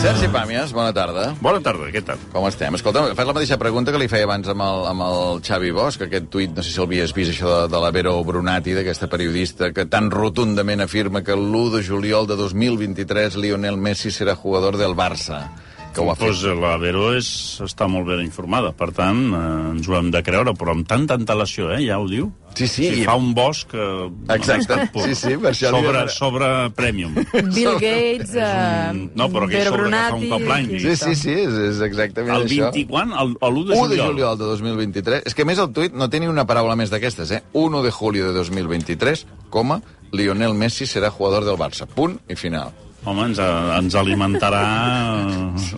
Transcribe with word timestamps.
Sergi 0.00 0.30
Pàmies, 0.32 0.72
bona 0.72 0.94
tarda. 0.96 1.26
Bona 1.44 1.60
tarda, 1.64 1.90
què 1.92 2.00
tal? 2.04 2.20
Com 2.32 2.46
estem? 2.48 2.76
Escolta, 2.78 3.02
fas 3.16 3.28
la 3.28 3.34
mateixa 3.36 3.58
pregunta 3.60 3.92
que 3.92 4.00
li 4.00 4.08
feia 4.08 4.24
abans 4.24 4.48
amb 4.48 4.64
el, 4.64 4.80
amb 4.88 5.04
el 5.04 5.42
Xavi 5.44 5.72
Bosch, 5.76 6.06
aquest 6.06 6.30
tuit, 6.32 6.54
no 6.56 6.64
sé 6.64 6.72
si 6.72 6.80
l'havies 6.80 7.12
vist, 7.16 7.34
això 7.34 7.50
de, 7.50 7.60
de 7.74 7.82
la 7.84 7.90
Vero 7.92 8.14
Brunati, 8.24 8.72
d'aquesta 8.76 9.10
periodista, 9.12 9.72
que 9.76 9.84
tan 9.92 10.08
rotundament 10.12 10.80
afirma 10.84 11.20
que 11.24 11.36
l'1 11.36 11.76
de 11.76 11.84
juliol 11.84 12.28
de 12.30 12.38
2023 12.40 13.36
Lionel 13.44 13.76
Messi 13.76 14.12
serà 14.12 14.36
jugador 14.40 14.80
del 14.80 14.96
Barça. 14.96 15.44
Que 15.94 16.02
ho 16.02 16.10
ha 16.10 16.16
fet. 16.18 16.26
Pues 16.26 16.42
la 16.58 16.76
Vero 16.82 17.12
és, 17.14 17.28
està 17.62 17.86
molt 17.88 18.08
ben 18.08 18.20
informada, 18.24 18.72
per 18.74 18.90
tant, 18.96 19.20
eh, 19.30 19.42
ens 19.76 19.86
ho 19.88 19.94
hem 19.96 20.08
de 20.10 20.22
creure, 20.26 20.50
però 20.58 20.72
amb 20.74 20.88
tanta 20.90 21.14
antelació, 21.14 21.70
eh, 21.72 21.84
ja 21.86 22.00
ho 22.02 22.08
diu. 22.10 22.32
Sí, 22.54 22.66
sí, 22.68 22.88
Si 22.88 23.00
i- 23.00 23.04
fa 23.04 23.14
un 23.18 23.32
bosc... 23.34 23.72
Eh, 23.74 24.10
Exacte, 24.34 24.76
sí, 25.04 25.14
sí, 25.18 25.32
per 25.42 25.50
això 25.52 25.70
li 25.70 25.78
Sobre, 25.78 25.92
demana- 25.92 26.08
sobre 26.14 26.48
premium. 26.74 27.14
Bill 27.54 27.72
Gates, 27.82 28.34
eh, 28.34 29.08
No, 29.14 29.28
però 29.30 29.48
que 29.48 29.56
Vero 29.58 29.70
sobre 29.70 29.84
que 29.90 29.96
fa 29.96 30.14
un 30.14 30.20
Brunati, 30.20 30.28
cop 30.30 30.46
l'any. 30.50 30.68
Sí, 30.80 30.96
sí, 30.96 31.14
sí, 31.14 31.30
és, 31.46 31.52
és 31.70 31.80
exactament 31.86 32.36
El 32.36 32.46
això. 32.46 32.70
20 32.74 32.86
quan? 32.90 33.12
El, 33.12 33.34
el 33.40 33.58
1 33.62 33.64
de 33.64 33.74
1 33.74 33.88
de 33.88 33.96
juliol. 33.96 34.06
juliol 34.12 34.38
de 34.38 34.44
2023. 34.52 35.22
És 35.26 35.34
que 35.34 35.42
a 35.42 35.50
més 35.50 35.58
el 35.58 35.72
tuit 35.74 35.94
no 35.94 36.10
té 36.10 36.20
ni 36.22 36.26
una 36.30 36.46
paraula 36.46 36.76
més 36.78 36.90
d'aquestes, 36.94 37.30
eh? 37.38 37.42
1 37.52 37.82
de 37.82 37.90
julio 37.90 38.28
de 38.28 38.32
2023, 38.38 39.26
coma, 39.50 39.80
Lionel 40.12 40.54
Messi 40.54 40.86
serà 40.86 41.10
jugador 41.10 41.44
del 41.44 41.56
Barça. 41.58 41.86
Punt 41.90 42.18
i 42.28 42.34
final. 42.38 42.70
Home, 43.04 43.26
ens, 43.28 43.38
ens 43.38 43.94
alimentarà... 44.00 44.62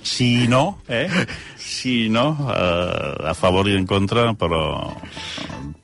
Si 0.07 0.47
no, 0.47 0.79
eh? 0.87 1.09
Si 1.59 2.07
no, 2.13 2.29
eh, 2.55 3.31
a 3.31 3.35
favor 3.35 3.67
i 3.67 3.75
en 3.75 3.87
contra, 3.91 4.31
però... 4.39 4.95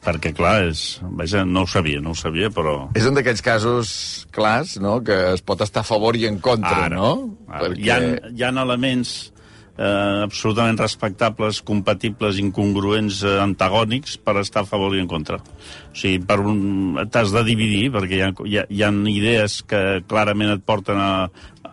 Perquè, 0.02 0.32
clar, 0.34 0.68
és... 0.70 1.00
Vaja, 1.18 1.44
no 1.46 1.62
ho 1.62 1.70
sabia, 1.70 2.00
no 2.02 2.14
ho 2.14 2.18
sabia, 2.18 2.50
però... 2.54 2.76
És 2.98 3.06
un 3.06 3.18
d'aquells 3.18 3.42
casos 3.42 3.92
clars, 4.34 4.76
no?, 4.82 5.00
que 5.06 5.18
es 5.32 5.42
pot 5.46 5.62
estar 5.62 5.82
a 5.82 5.86
favor 5.86 6.18
i 6.18 6.26
en 6.30 6.38
contra, 6.42 6.86
Ara, 6.86 6.96
no? 6.96 7.12
ara. 7.50 7.70
Hi, 7.74 7.90
ha, 7.90 7.98
hi 8.30 8.42
ha 8.46 8.50
elements 8.62 9.31
eh, 9.78 10.22
absolutament 10.24 10.80
respectables, 10.80 11.62
compatibles, 11.64 12.40
incongruents, 12.42 13.22
eh, 13.24 13.38
antagònics 13.42 14.18
per 14.22 14.38
estar 14.42 14.64
a 14.64 14.68
favor 14.68 14.96
i 14.96 15.02
en 15.02 15.08
contra. 15.10 15.38
O 15.38 15.96
sigui, 15.96 16.20
per 16.26 16.40
un... 16.40 16.98
t'has 17.12 17.32
de 17.34 17.44
dividir, 17.46 17.90
perquè 17.94 18.18
hi 18.18 18.24
ha, 18.26 18.32
hi, 18.44 18.58
ha, 18.60 18.66
hi 18.68 18.84
ha 18.84 18.92
idees 19.12 19.62
que 19.68 20.02
clarament 20.08 20.56
et 20.56 20.66
porten 20.66 21.00
a, 21.00 21.12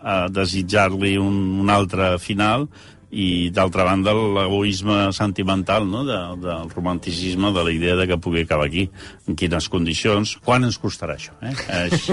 a 0.00 0.22
desitjar-li 0.32 1.16
un, 1.20 1.36
un 1.64 1.70
altre 1.72 2.16
final, 2.22 2.68
i 3.10 3.50
d'altra 3.50 3.82
banda 3.88 4.12
l'egoisme 4.14 5.08
sentimental 5.12 5.82
no? 5.90 6.04
de, 6.06 6.18
del 6.44 6.68
romanticisme 6.70 7.50
de 7.52 7.64
la 7.66 7.72
idea 7.74 7.96
de 7.98 8.06
que 8.06 8.18
pugui 8.22 8.44
acabar 8.44 8.68
aquí. 8.68 8.84
En 9.26 9.34
quines 9.34 9.66
condicions, 9.68 10.36
quan 10.46 10.62
ens 10.68 10.78
costarà 10.78 11.16
això 11.18 11.34
eh? 11.42 11.54
és, 11.88 12.06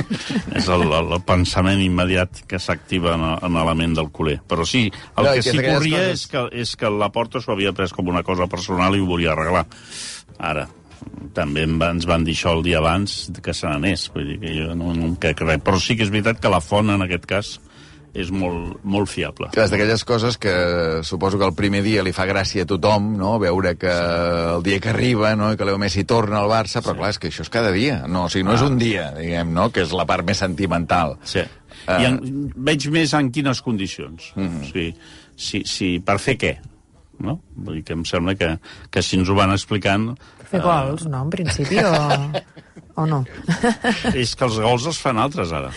és 0.57 0.69
el, 0.73 0.87
el, 0.89 1.13
pensament 1.27 1.83
immediat 1.85 2.41
que 2.49 2.57
s'activa 2.57 3.13
en, 3.13 3.27
en 3.45 3.53
l'element 3.59 3.93
del 3.99 4.09
culer. 4.09 4.39
Però 4.49 4.65
sí, 4.65 4.87
el 4.89 5.23
No, 5.29 5.35
que 5.37 5.43
que 5.45 5.51
sí 5.53 5.61
corria 5.61 6.01
coses- 6.07 6.13
és 6.17 6.25
que, 6.33 6.43
és 6.65 6.73
que 6.81 6.89
la 6.89 7.11
Porta 7.13 7.41
s'ho 7.43 7.53
havia 7.53 7.75
pres 7.77 7.93
com 7.93 8.09
una 8.09 8.23
cosa 8.25 8.49
personal 8.49 8.97
i 8.97 9.03
ho 9.03 9.05
volia 9.05 9.35
arreglar. 9.37 9.67
Ara 10.39 10.65
també 11.37 11.61
ens 11.69 12.07
van 12.09 12.23
dir 12.25 12.33
això 12.33 12.55
el 12.57 12.63
dia 12.65 12.79
abans 12.81 13.29
que 13.45 13.53
se 13.53 13.69
n'anés, 13.69 14.07
vull 14.11 14.25
dir 14.33 14.39
que 14.41 14.49
jo 14.57 14.73
no, 14.75 14.95
no 14.97 15.11
crec 15.21 15.43
res, 15.45 15.61
però 15.63 15.77
sí 15.79 15.93
que 15.95 16.03
és 16.03 16.09
veritat 16.11 16.41
que 16.41 16.49
la 16.49 16.59
font 16.59 16.89
en 16.89 17.05
aquest 17.05 17.25
cas 17.29 17.51
és 18.17 18.29
molt, 18.33 18.79
molt 18.87 19.09
fiable. 19.11 19.49
És 19.53 19.71
d'aquelles 19.71 20.03
coses 20.07 20.37
que 20.41 20.53
suposo 21.05 21.39
que 21.39 21.45
el 21.45 21.53
primer 21.57 21.83
dia 21.85 22.03
li 22.05 22.13
fa 22.15 22.25
gràcia 22.29 22.65
a 22.65 22.69
tothom, 22.69 23.11
no?, 23.19 23.35
veure 23.41 23.75
que 23.79 23.91
el 23.91 24.63
dia 24.65 24.79
que 24.83 24.89
arriba, 24.93 25.35
no?, 25.39 25.51
i 25.53 25.59
que 25.59 25.67
Leo 25.67 25.77
Messi 25.81 26.05
torna 26.07 26.39
al 26.41 26.49
Barça, 26.51 26.81
però 26.85 26.95
clar, 26.97 27.11
és 27.13 27.21
que 27.21 27.31
això 27.31 27.45
és 27.45 27.53
cada 27.53 27.71
dia. 27.75 28.01
No, 28.07 28.25
o 28.25 28.31
sigui, 28.33 28.47
no 28.47 28.55
és 28.57 28.65
un 28.65 28.79
dia, 28.81 29.11
diguem, 29.17 29.53
no?, 29.53 29.69
que 29.73 29.85
és 29.85 29.93
la 29.95 30.07
part 30.09 30.25
més 30.27 30.41
sentimental. 30.41 31.17
Sí. 31.27 31.45
Ah. 31.85 31.99
I 32.01 32.09
en, 32.09 32.17
veig 32.55 32.87
més 32.93 33.13
en 33.17 33.29
quines 33.31 33.61
condicions. 33.61 34.31
Mm. 34.35 34.47
-hmm. 34.47 34.63
o 34.63 34.71
sigui, 34.71 34.89
si, 35.35 35.63
si, 35.65 35.91
per 35.99 36.17
fer 36.19 36.37
què? 36.41 36.55
No? 37.19 37.39
Vull 37.55 37.79
dir 37.79 37.83
que 37.83 37.93
em 37.93 38.03
sembla 38.05 38.35
que, 38.35 38.57
que 38.89 39.01
si 39.01 39.17
ens 39.17 39.29
ho 39.29 39.35
van 39.37 39.51
explicant... 39.51 40.11
Fer 40.47 40.61
gols, 40.61 41.05
no, 41.11 41.23
en 41.25 41.29
principi, 41.29 41.79
o, 41.83 41.93
o 42.95 43.05
no? 43.05 43.23
És 44.13 44.35
que 44.35 44.45
els 44.45 44.59
gols 44.63 44.85
els 44.85 44.99
fan 45.01 45.17
altres, 45.17 45.51
ara. 45.51 45.71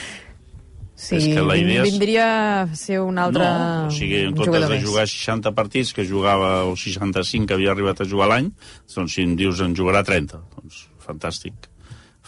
Sí, 1.00 1.16
És 1.16 1.27
que 1.33 1.41
la 1.41 1.55
idea 1.56 1.81
és- 1.83 1.91
vindria 1.94 2.25
a 2.61 2.75
ser 2.77 2.99
un 3.00 3.16
altre 3.19 3.41
No, 3.47 3.87
o 3.87 3.91
sigui, 3.91 4.19
en 4.27 4.34
comptes 4.37 4.66
de 4.69 4.81
jugar 4.84 5.06
60 5.09 5.53
partits 5.56 5.94
que 5.97 6.05
jugava, 6.05 6.65
o 6.69 6.75
65 6.77 7.47
que 7.49 7.55
havia 7.56 7.71
arribat 7.72 8.03
a 8.03 8.05
jugar 8.05 8.28
l'any, 8.28 8.50
doncs 8.94 9.15
si 9.16 9.22
em 9.25 9.33
dius 9.39 9.62
en 9.65 9.72
jugarà 9.75 10.03
30, 10.05 10.43
doncs 10.59 10.83
fantàstic. 11.06 11.55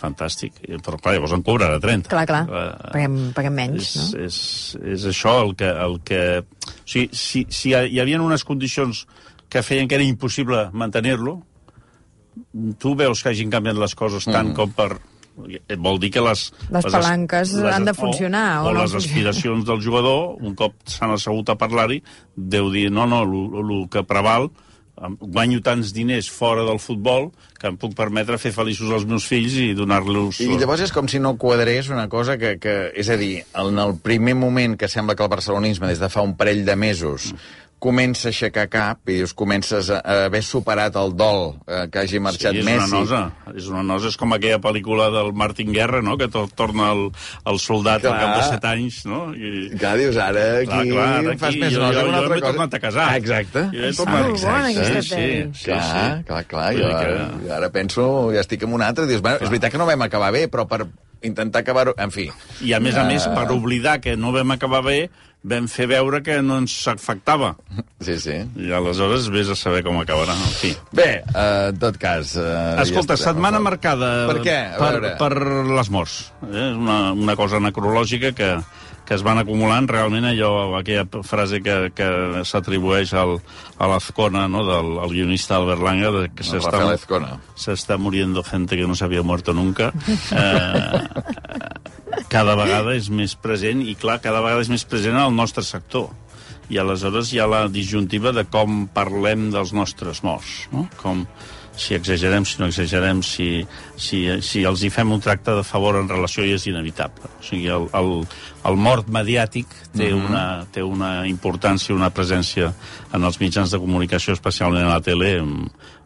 Fantàstic. 0.03 0.57
Però 0.83 0.97
clar, 0.99 1.13
llavors 1.15 1.35
en 1.37 1.43
cobrarà 1.47 1.77
30. 1.79 2.09
Clar, 2.11 2.25
clar, 2.27 2.41
Eh, 2.49 2.91
paguem, 2.95 3.19
paguem 3.37 3.55
menys, 3.55 3.83
és, 3.93 4.15
no? 4.15 4.25
és, 4.25 4.39
és 4.97 5.05
això 5.13 5.37
el 5.45 5.55
que... 5.55 5.69
El 5.69 6.01
que... 6.03 6.23
O 6.41 6.89
sigui, 6.89 7.11
si, 7.13 7.45
si 7.51 7.75
hi 7.77 8.01
havia 8.01 8.21
unes 8.25 8.43
condicions 8.43 9.05
que 9.53 9.63
feien 9.63 9.87
que 9.87 9.95
era 10.01 10.03
impossible 10.09 10.71
mantenir-lo, 10.73 11.43
tu 12.81 12.95
veus 12.97 13.23
que 13.23 13.29
hagin 13.31 13.51
canviat 13.53 13.77
les 13.77 13.95
coses 13.95 14.25
tant 14.25 14.49
Mm. 14.51 14.57
com 14.57 14.73
per... 14.73 14.91
Vol 15.37 15.99
dir 16.03 16.11
que 16.13 16.21
les... 16.21 16.53
Les 16.71 16.85
as- 16.85 16.93
palanques 16.93 17.55
han 17.57 17.85
de 17.89 17.95
funcionar, 17.95 18.61
O, 18.63 18.67
o 18.67 18.71
o 18.71 18.75
no 18.75 18.83
les 18.83 18.93
funcionen. 18.93 19.09
aspiracions 19.11 19.65
del 19.65 19.81
jugador, 19.85 20.37
un 20.41 20.55
cop 20.55 20.75
s'han 20.85 21.15
assegut 21.17 21.49
a 21.49 21.57
parlar-hi, 21.57 22.03
deu 22.37 22.71
dir, 22.71 22.91
no, 22.93 23.07
no, 23.07 23.23
el 23.25 23.89
que 23.91 24.05
preval 24.05 24.51
guanyo 25.19 25.59
tants 25.65 25.91
diners 25.97 26.29
fora 26.31 26.63
del 26.69 26.79
futbol 26.79 27.31
que 27.59 27.67
em 27.67 27.77
puc 27.81 27.95
permetre 27.97 28.37
fer 28.39 28.53
feliços 28.55 28.91
els 28.93 29.07
meus 29.09 29.25
fills 29.27 29.55
i 29.59 29.73
donar-los... 29.75 30.39
I 30.45 30.47
llavors 30.61 30.83
és 30.85 30.93
com 30.95 31.09
si 31.09 31.19
no 31.19 31.33
quadrés 31.41 31.89
una 31.91 32.05
cosa 32.13 32.37
que, 32.39 32.59
que... 32.61 32.93
És 32.95 33.09
a 33.11 33.17
dir, 33.17 33.41
en 33.59 33.79
el 33.83 33.97
primer 34.05 34.35
moment 34.39 34.77
que 34.79 34.87
sembla 34.93 35.17
que 35.17 35.25
el 35.25 35.31
barcelonisme, 35.33 35.89
des 35.91 35.99
de 35.99 36.11
fa 36.13 36.23
un 36.23 36.37
parell 36.37 36.63
de 36.69 36.77
mesos, 36.77 37.33
comença 37.83 38.29
a 38.29 38.31
aixecar 38.31 38.69
cap 38.71 39.11
i 39.11 39.17
dius, 39.19 39.33
comences 39.35 39.89
a, 39.91 39.97
a 40.07 40.17
haver 40.29 40.43
superat 40.47 40.95
el 41.01 41.17
dol 41.19 41.57
eh, 41.67 41.89
que 41.91 42.05
hagi 42.05 42.21
marxat 42.23 42.55
sí, 42.55 42.61
és 42.63 42.67
Messi. 42.69 42.85
Una 42.87 43.01
nosa, 43.01 43.23
és 43.59 43.67
una 43.73 43.83
nosa, 43.83 44.13
és 44.13 44.19
com 44.21 44.33
aquella 44.37 44.61
pel·lícula 44.63 45.09
del 45.11 45.33
Martin 45.35 45.73
Guerra, 45.75 45.99
no?, 46.07 46.15
que 46.21 46.29
to 46.31 46.45
torna 46.55 46.93
el, 46.95 47.09
el 47.51 47.59
soldat 47.59 48.05
Clar. 48.05 48.13
al 48.15 48.21
cap 48.23 48.37
de 48.39 48.45
set 48.53 48.69
anys, 48.71 49.01
no? 49.11 49.21
I... 49.35 49.73
Clar, 49.81 49.97
dius, 49.99 50.17
ara 50.23 50.45
aquí, 50.61 50.71
Clar, 50.71 50.85
clar, 50.93 51.09
ara 51.19 51.37
fas 51.43 51.49
aquí 51.51 51.61
més 51.65 51.75
jo, 51.75 51.83
nosa 51.83 51.93
jo, 51.99 52.05
que 52.07 52.09
una 52.13 52.19
jo 52.19 52.23
altra 52.23 52.37
m'he 52.39 52.47
tornat 52.47 52.79
a 52.79 52.83
casar. 52.87 53.09
Ah, 53.11 53.17
exacte. 53.19 53.65
Jo 53.75 53.89
he 53.89 53.93
tornat... 53.99 54.31
bona, 54.31 54.61
aquesta 54.71 55.03
sí, 55.03 55.09
sí, 55.11 55.27
sí, 55.65 55.65
clar, 55.67 55.83
sí. 55.91 56.25
clar, 56.31 56.45
clar, 56.55 56.69
jo, 56.79 56.87
ara, 56.93 57.01
que- 57.03 57.47
jo 57.49 57.55
ara 57.59 57.73
penso, 57.75 58.07
ja 58.37 58.47
estic 58.47 58.63
en 58.69 58.79
un 58.79 58.87
altre, 58.87 59.09
dius, 59.11 59.21
bueno, 59.27 59.43
és 59.43 59.51
veritat 59.51 59.75
que 59.75 59.83
no 59.83 59.91
vam 59.91 60.07
acabar 60.07 60.31
bé, 60.39 60.47
però 60.53 60.69
per 60.71 60.87
intentar 61.23 61.61
acabar-ho... 61.63 61.93
En 62.03 62.11
fi. 62.15 62.25
I 62.67 62.73
a 62.75 62.81
més 62.83 62.97
a 62.99 63.05
més, 63.07 63.27
Ah. 63.27 63.35
per 63.37 63.51
oblidar 63.55 64.01
que 64.03 64.17
no 64.19 64.33
vam 64.35 64.51
acabar 64.55 64.81
bé, 64.87 65.09
vam 65.43 65.67
fer 65.71 65.89
veure 65.91 66.23
que 66.23 66.39
no 66.45 66.61
ens 66.63 66.75
afectava. 66.91 67.53
Sí, 68.03 68.17
sí. 68.23 68.37
I 68.59 68.73
aleshores 68.77 69.29
vés 69.35 69.51
a 69.51 69.57
saber 69.59 69.83
com 69.87 69.99
acabarà. 70.01 70.37
En 70.39 70.55
fi. 70.59 70.73
Bé, 70.95 71.11
eh, 71.23 71.73
en 71.73 71.81
tot 71.83 71.99
cas... 72.03 72.37
Eh, 72.39 72.83
Escolta, 72.85 73.19
ja 73.19 73.33
setmana 73.33 73.59
a 73.59 73.65
marcada 73.65 74.13
Per 74.31 74.39
què? 74.45 74.59
Per, 74.79 75.17
per 75.19 75.33
les 75.73 75.91
morts. 75.91 76.21
Eh? 76.47 76.55
És 76.71 76.79
una, 76.79 77.01
una 77.13 77.37
cosa 77.39 77.61
necrològica 77.63 78.33
que, 78.39 78.53
que 79.09 79.17
es 79.19 79.25
van 79.27 79.43
acumulant. 79.43 79.89
Realment 79.91 80.31
allò, 80.31 80.53
aquella 80.79 81.05
frase 81.27 81.63
que, 81.65 81.77
que 81.97 82.09
s'atribueix 82.49 83.15
al, 83.19 83.39
a 83.79 83.91
l'Azcona, 83.91 84.47
no? 84.51 84.63
del 84.69 84.95
al 85.03 85.15
guionista 85.15 85.59
Albert 85.59 85.83
Langa, 85.83 86.13
de 86.15 86.29
que 86.31 86.47
s'està 86.47 87.99
muriendo 87.99 88.47
gente 88.47 88.79
que 88.79 88.87
no 88.87 88.95
se 88.95 89.05
había 89.05 89.23
muerto 89.27 89.53
nunca. 89.53 89.93
Eh, 90.31 91.03
cada 92.33 92.57
vegada 92.59 92.97
és 92.97 93.11
més 93.13 93.37
present, 93.37 93.83
i 93.85 93.95
clar, 94.01 94.19
cada 94.25 94.41
vegada 94.41 94.65
és 94.65 94.73
més 94.73 94.85
present 94.89 95.15
en 95.19 95.27
el 95.29 95.37
nostre 95.37 95.63
sector. 95.67 96.09
I 96.73 96.79
aleshores 96.81 97.33
hi 97.35 97.41
ha 97.43 97.47
la 97.51 97.67
disjuntiva 97.69 98.33
de 98.33 98.47
com 98.49 98.87
parlem 98.95 99.51
dels 99.53 99.75
nostres 99.77 100.23
morts, 100.25 100.63
no? 100.73 100.87
Com, 101.03 101.27
si 101.77 101.95
exagerem, 101.97 102.45
si 102.49 102.59
no 102.61 102.67
exagerem, 102.69 103.21
si, 103.25 103.67
si, 103.97 104.23
si 104.45 104.63
els 104.69 104.83
hi 104.85 104.91
fem 104.93 105.13
un 105.13 105.21
tracte 105.25 105.55
de 105.57 105.65
favor 105.65 105.97
en 106.01 106.09
relació 106.09 106.45
i 106.45 106.53
és 106.57 106.67
inevitable. 106.69 107.29
O 107.41 107.45
sigui, 107.45 107.69
el, 107.73 107.87
el, 107.97 108.11
el 108.69 108.77
mort 108.77 109.09
mediàtic 109.13 109.67
té, 109.97 110.11
Mhm. 110.13 110.27
una, 110.29 110.45
té 110.73 110.83
una 110.85 111.27
importància, 111.29 111.95
una 111.97 112.11
presència 112.13 112.73
en 113.13 113.25
els 113.25 113.41
mitjans 113.41 113.73
de 113.73 113.81
comunicació, 113.81 114.33
especialment 114.37 114.85
a 114.87 114.95
la 114.97 115.01
tele, 115.05 115.35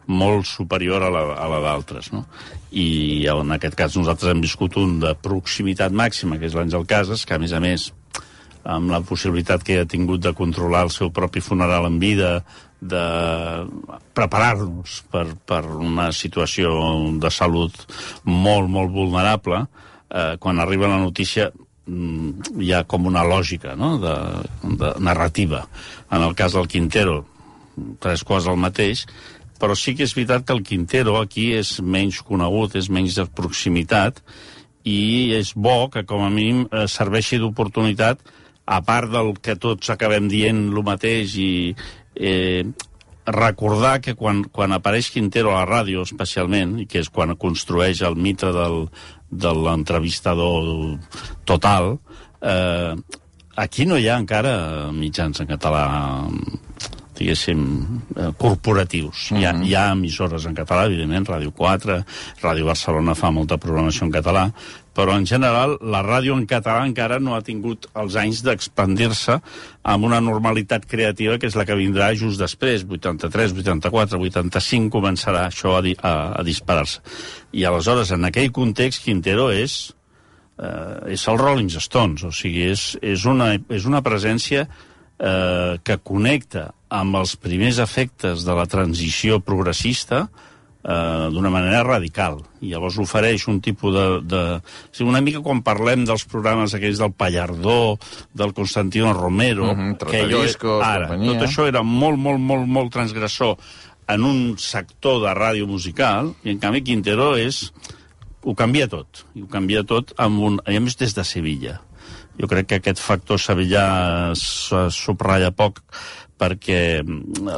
molt 0.07 0.47
superior 0.47 1.03
a 1.03 1.11
la, 1.13 1.23
a 1.35 1.47
la 1.51 1.61
d'altres. 1.63 2.11
No? 2.15 2.25
I 2.71 3.27
en 3.31 3.53
aquest 3.55 3.77
cas 3.77 3.95
nosaltres 3.99 4.31
hem 4.31 4.43
viscut 4.43 4.79
un 4.79 4.97
de 5.03 5.13
proximitat 5.21 5.95
màxima, 5.95 6.39
que 6.39 6.47
és 6.49 6.55
l'Àngel 6.57 6.87
Casas, 6.87 7.25
que 7.27 7.35
a 7.35 7.41
més 7.41 7.53
a 7.53 7.61
més 7.63 7.91
amb 8.67 8.91
la 8.91 8.99
possibilitat 8.99 9.63
que 9.63 9.79
ha 9.79 9.87
tingut 9.87 10.23
de 10.23 10.33
controlar 10.35 10.87
el 10.87 10.91
seu 10.91 11.11
propi 11.15 11.39
funeral 11.43 11.87
en 11.87 11.99
vida, 12.01 12.41
de 12.79 13.03
preparar-nos 14.13 14.99
per, 15.09 15.25
per 15.49 15.63
una 15.65 16.11
situació 16.13 16.73
de 17.17 17.31
salut 17.33 17.73
molt, 18.23 18.69
molt 18.69 18.91
vulnerable, 18.93 19.63
eh, 20.09 20.35
quan 20.39 20.59
arriba 20.59 20.91
la 20.91 20.99
notícia 21.01 21.49
mm, 21.49 22.59
hi 22.61 22.73
ha 22.73 22.83
com 22.83 23.07
una 23.09 23.23
lògica 23.25 23.73
no? 23.75 23.95
de, 24.01 24.13
de 24.77 24.93
narrativa. 24.99 25.63
En 26.11 26.21
el 26.21 26.35
cas 26.35 26.53
del 26.53 26.69
Quintero, 26.69 27.23
tres 28.03 28.23
coses 28.23 28.51
el 28.51 28.61
mateix, 28.61 29.07
però 29.59 29.75
sí 29.77 29.95
que 29.97 30.05
és 30.07 30.15
veritat 30.15 30.45
que 30.45 30.55
el 30.55 30.63
Quintero 30.65 31.17
aquí 31.19 31.51
és 31.57 31.77
menys 31.81 32.21
conegut, 32.25 32.75
és 32.79 32.89
menys 32.89 33.17
de 33.19 33.27
proximitat, 33.27 34.21
i 34.87 35.33
és 35.35 35.53
bo 35.55 35.89
que, 35.91 36.05
com 36.07 36.23
a 36.23 36.31
mínim, 36.31 36.65
eh, 36.71 36.87
serveixi 36.87 37.39
d'oportunitat, 37.41 38.21
a 38.67 38.81
part 38.83 39.11
del 39.11 39.33
que 39.41 39.55
tots 39.55 39.89
acabem 39.89 40.27
dient 40.27 40.67
el 40.69 40.83
mateix 40.83 41.35
i 41.39 41.51
eh, 42.15 42.63
recordar 43.27 43.99
que 44.03 44.15
quan, 44.15 44.43
quan 44.51 44.75
apareix 44.75 45.11
Quintero 45.11 45.51
a 45.51 45.61
la 45.61 45.67
ràdio, 45.67 46.03
especialment, 46.07 46.77
i 46.83 46.87
que 46.87 47.01
és 47.03 47.11
quan 47.11 47.35
construeix 47.39 48.01
el 48.07 48.15
mite 48.15 48.51
del, 48.55 48.87
de 49.29 49.53
l'entrevistador 49.55 50.97
total, 51.45 51.97
eh, 52.41 52.95
aquí 53.55 53.85
no 53.85 53.97
hi 53.97 54.07
ha 54.07 54.19
encara 54.21 54.91
mitjans 54.93 55.41
en 55.43 55.49
català 55.49 55.83
diguéssim, 57.17 57.61
eh, 58.15 58.31
corporatius. 58.37 59.31
Mm 59.31 59.37
-hmm. 59.37 59.39
hi, 59.39 59.45
ha, 59.45 59.53
hi 59.63 59.75
ha 59.75 59.91
emissores 59.91 60.45
en 60.45 60.55
català, 60.55 60.85
evidentment, 60.85 61.27
Ràdio 61.27 61.51
4, 61.51 62.03
Ràdio 62.41 62.65
Barcelona 62.65 63.15
fa 63.15 63.31
molta 63.31 63.57
programació 63.57 64.05
en 64.05 64.11
català, 64.11 64.51
però 64.97 65.13
en 65.15 65.25
general 65.25 65.77
la 65.81 66.01
ràdio 66.01 66.33
en 66.33 66.47
català 66.47 66.85
encara 66.85 67.19
no 67.19 67.35
ha 67.35 67.41
tingut 67.41 67.85
els 67.93 68.15
anys 68.15 68.41
d'expandir-se 68.41 69.39
amb 69.83 70.03
una 70.03 70.19
normalitat 70.19 70.87
creativa 70.89 71.37
que 71.37 71.47
és 71.47 71.55
la 71.55 71.65
que 71.65 71.75
vindrà 71.75 72.15
just 72.17 72.39
després, 72.39 72.83
83, 72.83 73.53
84, 73.53 74.19
85, 74.19 74.89
començarà 74.89 75.45
això 75.47 75.77
a, 75.77 75.81
di 75.81 75.95
a, 76.01 76.33
a 76.39 76.43
disparar-se. 76.43 76.99
I 77.53 77.65
aleshores, 77.65 78.11
en 78.11 78.25
aquell 78.25 78.51
context, 78.51 79.03
Quintero 79.03 79.51
és 79.51 79.93
eh, 80.57 81.13
és 81.13 81.27
el 81.27 81.37
Rolling 81.37 81.69
Stones, 81.77 82.25
o 82.25 82.31
sigui, 82.33 82.67
és, 82.73 82.97
és, 83.01 83.25
una, 83.29 83.53
és 83.69 83.85
una 83.85 84.01
presència 84.05 84.67
eh, 85.19 85.77
que 85.83 85.97
connecta 86.03 86.71
amb 86.89 87.17
els 87.19 87.35
primers 87.35 87.79
efectes 87.83 88.45
de 88.47 88.53
la 88.55 88.65
transició 88.69 89.39
progressista 89.43 90.27
eh, 90.87 91.27
d'una 91.33 91.49
manera 91.51 91.83
radical. 91.83 92.39
I 92.61 92.71
llavors 92.71 92.97
ofereix 93.01 93.47
un 93.51 93.59
tipus 93.61 93.93
de... 93.95 94.05
de... 94.23 94.43
O 94.61 94.93
sigui, 94.95 95.09
una 95.09 95.21
mica 95.25 95.41
quan 95.43 95.63
parlem 95.65 96.05
dels 96.07 96.23
programes 96.29 96.73
aquells 96.77 97.01
del 97.01 97.11
Pallardó, 97.17 97.97
del 98.33 98.53
Constantino 98.57 99.11
Romero... 99.17 99.73
Mhm, 99.73 99.97
que 100.07 100.23
allò- 100.23 100.45
ara, 100.79 101.09
companyia. 101.11 101.33
tot 101.33 101.47
això 101.49 101.67
era 101.67 101.83
molt, 101.83 102.17
molt, 102.17 102.39
molt, 102.39 102.65
molt 102.67 102.93
transgressor 102.93 103.57
en 104.07 104.23
un 104.23 104.55
sector 104.61 105.19
de 105.25 105.33
ràdio 105.35 105.67
musical, 105.67 106.31
i 106.47 106.53
en 106.53 106.61
canvi 106.63 106.79
Quintero 106.87 107.33
és 107.35 107.65
ho 108.47 108.53
canvia 108.55 108.87
tot, 108.87 109.25
i 109.35 109.41
ho 109.43 109.49
canvia 109.51 109.81
tot 109.83 110.13
amb 110.23 110.39
un, 110.39 110.61
a 110.63 110.79
més 110.79 110.95
des 110.95 111.11
de 111.17 111.25
Sevilla. 111.27 111.81
Jo 112.37 112.49
crec 112.49 112.67
que 112.69 112.79
aquest 112.81 113.01
factor 113.01 113.41
sevillà 113.41 113.87
es 114.33 114.45
subratlla 114.93 115.51
poc 115.55 115.81
perquè 116.37 117.01
la, 117.41 117.57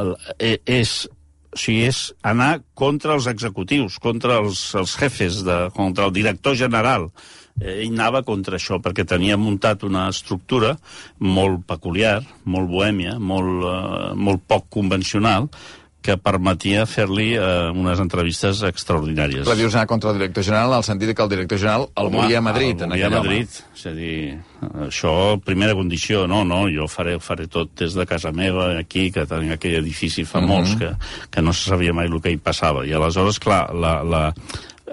la, 0.00 0.32
e- 0.38 0.60
és, 0.64 1.04
o 1.52 1.60
sigui, 1.60 1.84
és 1.90 2.00
anar 2.24 2.62
contra 2.74 3.14
els 3.18 3.28
executius, 3.30 4.00
contra 4.02 4.40
els, 4.42 4.66
els 4.80 4.96
jefes, 4.98 5.42
de, 5.46 5.58
contra 5.76 6.08
el 6.08 6.14
director 6.16 6.56
general. 6.58 7.10
Eh, 7.60 7.84
ell 7.84 7.92
anava 7.92 8.24
contra 8.26 8.56
això, 8.58 8.80
perquè 8.82 9.04
tenia 9.06 9.36
muntat 9.38 9.84
una 9.86 10.08
estructura 10.10 10.74
molt 11.20 11.62
peculiar, 11.68 12.18
molt 12.50 12.72
bohèmia, 12.72 13.18
molt, 13.20 13.68
eh, 13.70 14.12
molt 14.16 14.42
poc 14.48 14.70
convencional, 14.80 15.50
que 16.04 16.18
permetia 16.20 16.82
fer-li 16.84 17.30
eh, 17.38 17.70
unes 17.72 18.00
entrevistes 18.02 18.60
extraordinàries. 18.68 19.46
Però 19.48 19.56
dius 19.56 19.72
anar 19.74 19.86
contra 19.88 20.10
el 20.12 20.18
director 20.18 20.44
general 20.44 20.74
en 20.74 20.82
el 20.82 20.84
sentit 20.84 21.14
que 21.16 21.24
el 21.24 21.30
director 21.32 21.58
general 21.62 21.86
el 21.96 22.10
volia 22.12 22.42
a 22.42 22.44
Madrid. 22.44 22.82
El 22.84 22.90
volia 22.92 23.06
a 23.06 23.08
aquell 23.08 23.18
home. 23.22 23.28
Madrid. 23.30 23.56
És 23.74 23.86
a 23.88 23.94
dir, 23.96 24.18
això, 24.84 25.14
primera 25.44 25.74
condició, 25.78 26.26
no, 26.28 26.42
no, 26.44 26.66
jo 26.68 26.84
faré, 26.92 27.16
faré 27.24 27.48
tot 27.48 27.72
des 27.80 27.96
de 27.96 28.04
casa 28.06 28.32
meva, 28.36 28.68
aquí, 28.82 29.08
que 29.14 29.24
tenim 29.30 29.56
aquell 29.56 29.80
edifici 29.80 30.26
famós, 30.28 30.74
Mhm. 30.74 30.78
que, 30.78 30.92
que 31.30 31.42
no 31.42 31.52
se 31.56 31.70
sabia 31.70 31.92
mai 31.96 32.06
el 32.12 32.20
que 32.20 32.30
hi 32.32 32.36
passava. 32.36 32.84
I 32.86 32.92
aleshores, 32.92 33.40
clar, 33.40 33.72
la, 33.74 34.02
la, 34.04 34.22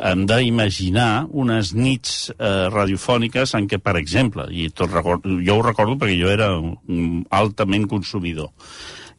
hem 0.01 0.23
d'imaginar 0.25 1.27
unes 1.29 1.73
nits 1.75 2.31
eh, 2.39 2.69
radiofòniques 2.71 3.53
en 3.59 3.67
què, 3.67 3.77
per 3.83 3.97
exemple, 3.99 4.47
i 4.49 4.69
tot 4.71 4.89
record, 4.95 5.27
jo 5.27 5.57
ho 5.59 5.61
recordo 5.61 5.97
perquè 5.99 6.15
jo 6.19 6.31
era 6.31 6.47
altament 7.35 7.87
consumidor, 7.91 8.49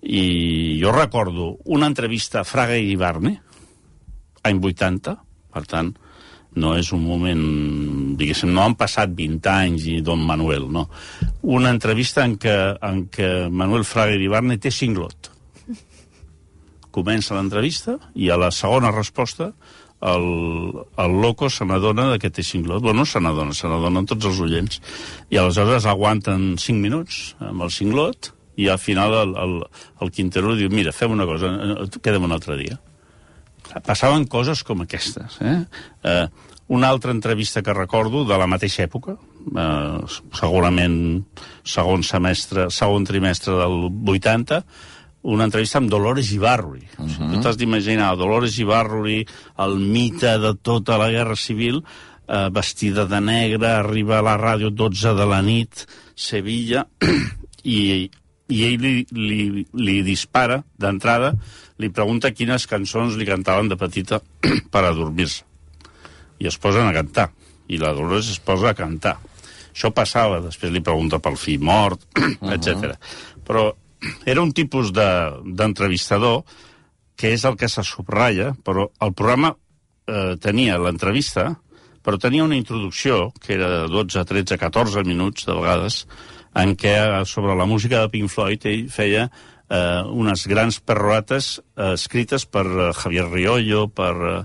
i 0.03 0.79
jo 0.83 0.93
recordo 0.93 1.57
una 1.65 1.87
entrevista 1.87 2.41
a 2.41 2.45
Fraga 2.45 2.77
i 2.77 2.91
Ibarne, 2.91 3.37
any 4.43 4.59
80, 4.59 5.15
per 5.55 5.63
tant, 5.71 5.93
no 6.59 6.75
és 6.77 6.91
un 6.93 7.05
moment, 7.07 7.43
diguéssim, 8.19 8.51
no 8.53 8.65
han 8.67 8.75
passat 8.77 9.13
20 9.17 9.49
anys 9.53 9.87
i 9.89 10.01
Don 10.05 10.25
Manuel, 10.27 10.67
no. 10.73 10.89
Una 11.43 11.71
entrevista 11.73 12.27
en 12.27 12.37
què, 12.41 12.57
en 12.83 13.07
què 13.13 13.31
Manuel 13.49 13.87
Fraga 13.89 14.19
i 14.19 14.27
Ibarne 14.27 14.59
té 14.61 14.75
cinglot. 14.75 15.31
Comença 16.93 17.39
l'entrevista 17.39 17.97
i 18.21 18.29
a 18.29 18.37
la 18.37 18.51
segona 18.53 18.91
resposta 18.93 19.53
el, 20.03 20.27
el 20.99 21.13
loco 21.23 21.49
se 21.49 21.65
n'adona 21.65 22.19
que 22.19 22.29
té 22.35 22.43
cinglot. 22.43 22.83
Bueno, 22.83 23.01
no 23.01 23.07
se 23.07 23.23
n'adona, 23.23 23.55
se 23.55 23.71
n'adonen 23.71 24.09
tots 24.11 24.27
els 24.29 24.41
oients. 24.43 24.83
I 25.31 25.39
aleshores 25.41 25.87
aguanten 25.87 26.57
5 26.59 26.83
minuts 26.83 27.23
amb 27.41 27.65
el 27.65 27.71
cinglot 27.73 28.33
i 28.57 28.69
al 28.69 28.79
final 28.79 29.15
el, 29.23 29.37
el, 29.43 29.59
el 30.01 30.11
Quintero 30.13 30.57
diu, 30.57 30.71
mira, 30.71 30.93
fem 30.93 31.13
una 31.13 31.27
cosa, 31.27 31.53
quedem 32.03 32.25
un 32.29 32.35
altre 32.37 32.59
dia 32.61 32.81
passaven 33.81 34.27
coses 34.27 34.63
com 34.67 34.83
aquestes. 34.83 35.39
Eh? 35.41 35.65
Eh, 36.05 36.27
una 36.69 36.89
altra 36.89 37.13
entrevista 37.13 37.63
que 37.63 37.73
recordo 37.73 38.25
de 38.25 38.39
la 38.39 38.49
mateixa 38.51 38.85
època, 38.85 39.17
eh, 39.17 39.99
segurament 40.37 40.97
segon 41.65 42.05
semestre, 42.05 42.69
segon 42.71 43.07
trimestre 43.09 43.57
del 43.57 43.89
80, 43.89 44.63
una 45.33 45.47
entrevista 45.47 45.79
amb 45.79 45.91
Dolores 45.91 46.33
Ibarruri. 46.33 46.87
Uh 46.99 47.07
-huh. 47.07 47.31
tu 47.33 47.41
t'has 47.41 47.57
d'imaginar 47.57 48.17
Dolores 48.17 48.59
Ibarruri, 48.59 49.27
el 49.59 49.79
mite 49.79 50.39
de 50.39 50.55
tota 50.55 50.99
la 50.99 51.11
Guerra 51.11 51.37
Civil, 51.37 51.83
eh, 52.27 52.49
vestida 52.51 53.07
de 53.07 53.21
negre, 53.21 53.69
arriba 53.69 54.19
a 54.19 54.23
la 54.23 54.37
ràdio 54.37 54.71
12 54.71 55.15
de 55.15 55.27
la 55.27 55.43
nit, 55.43 55.87
Sevilla, 56.15 56.87
i, 57.63 58.11
i 58.49 58.63
ell 58.67 58.81
li, 58.83 59.07
li, 59.15 59.67
li 59.79 59.99
dispara 60.03 60.63
d'entrada, 60.79 61.33
li 61.79 61.91
pregunta 61.95 62.33
quines 62.35 62.67
cançons 62.67 63.17
li 63.17 63.27
cantaven 63.29 63.71
de 63.71 63.79
petita 63.81 64.21
per 64.73 64.85
adormir-se. 64.89 65.45
I 66.43 66.49
es 66.51 66.59
posen 66.59 66.89
a 66.89 66.95
cantar. 66.97 67.31
I 67.71 67.79
la 67.79 67.93
Dolores 67.95 68.29
es 68.33 68.41
posa 68.43 68.73
a 68.73 68.77
cantar. 68.77 69.15
Això 69.73 69.93
passava, 69.95 70.41
després 70.43 70.73
li 70.75 70.83
pregunta 70.85 71.21
pel 71.23 71.39
fill 71.41 71.63
mort, 71.65 72.03
etc. 72.55 72.97
Però 73.47 73.71
era 74.33 74.43
un 74.43 74.53
tipus 74.53 74.93
de- 74.93 75.39
d'entrevistador 75.47 76.43
que 77.17 77.33
és 77.37 77.45
el 77.47 77.57
que 77.57 77.69
se 77.71 77.85
subratlla, 77.87 78.53
però 78.65 78.89
el 79.05 79.13
programa 79.15 79.53
eh, 79.55 80.35
tenia 80.43 80.79
l'entrevista, 80.81 81.53
però 82.03 82.19
tenia 82.19 82.43
una 82.43 82.57
introducció, 82.59 83.31
que 83.39 83.55
era 83.55 83.69
de 83.71 83.83
12, 83.93 84.25
13, 84.27 84.59
14 84.59 85.05
minuts, 85.07 85.47
de 85.47 85.55
vegades, 85.55 86.01
en 86.55 86.77
què 86.77 86.95
eh, 86.99 87.25
sobre 87.29 87.57
la 87.59 87.67
música 87.67 88.03
de 88.03 88.13
Pink 88.13 88.31
Floyd 88.33 88.67
ell 88.69 88.87
feia 88.93 89.29
eh, 89.73 90.03
unes 90.13 90.45
grans 90.47 90.79
perroates 90.85 91.57
eh, 91.59 91.93
escrites 91.95 92.45
per 92.47 92.65
eh, 92.67 92.89
Javier 92.97 93.27
Riollo, 93.31 93.87
per, 93.89 94.13
eh, 94.29 94.41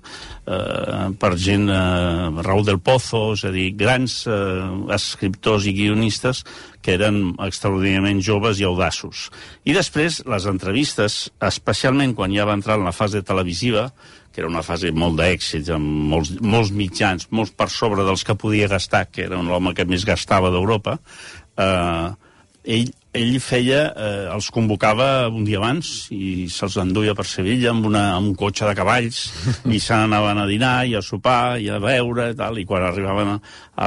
eh, 0.47 1.07
per 1.19 1.33
gent, 1.35 1.67
eh, 1.69 2.43
Raúl 2.47 2.65
del 2.67 2.79
Pozo, 2.79 3.33
és 3.35 3.43
a 3.47 3.51
dir, 3.53 3.69
grans 3.79 4.21
eh, 4.29 4.35
escriptors 4.95 5.67
i 5.67 5.75
guionistes 5.75 6.43
que 6.81 6.95
eren 6.95 7.33
extraordinàriament 7.43 8.21
joves 8.23 8.61
i 8.61 8.67
audaços. 8.67 9.27
I 9.67 9.75
després, 9.75 10.21
les 10.29 10.47
entrevistes, 10.47 11.25
especialment 11.43 12.15
quan 12.15 12.31
ja 12.31 12.47
va 12.47 12.55
entrar 12.55 12.79
en 12.79 12.87
la 12.87 12.95
fase 12.95 13.23
televisiva, 13.27 13.89
que 14.31 14.43
era 14.43 14.51
una 14.51 14.61
fase 14.61 14.91
molt 14.93 15.17
d'èxit, 15.17 15.71
amb 15.73 16.11
molts, 16.11 16.35
molts 16.45 16.69
mitjans, 16.71 17.27
molts 17.33 17.55
per 17.57 17.71
sobre 17.73 18.05
dels 18.05 18.23
que 18.23 18.37
podia 18.37 18.69
gastar, 18.69 19.07
que 19.09 19.25
era 19.25 19.39
l'home 19.41 19.73
que 19.73 19.87
més 19.89 20.05
gastava 20.05 20.51
d'Europa, 20.53 20.99
eh, 21.57 22.07
ell, 22.67 22.89
ell 23.17 23.37
feia, 23.41 23.79
eh, 23.95 24.25
els 24.35 24.49
convocava 24.53 25.27
un 25.31 25.45
dia 25.47 25.57
abans 25.57 25.87
i 26.13 26.45
se'ls 26.51 26.75
enduia 26.83 27.15
per 27.17 27.23
Sevilla 27.25 27.71
amb, 27.71 27.85
una, 27.89 28.01
amb 28.17 28.27
un 28.33 28.35
cotxe 28.37 28.67
de 28.67 28.75
cavalls 28.77 29.21
i 29.75 29.79
se 29.81 29.95
n'anaven 29.95 30.41
a 30.43 30.45
dinar 30.49 30.73
i 30.85 30.93
a 30.99 31.01
sopar 31.01 31.57
i 31.63 31.69
a 31.73 31.79
beure 31.81 32.27
i 32.33 32.35
tal, 32.37 32.59
i 32.59 32.65
quan 32.67 32.83
arribaven 32.89 33.37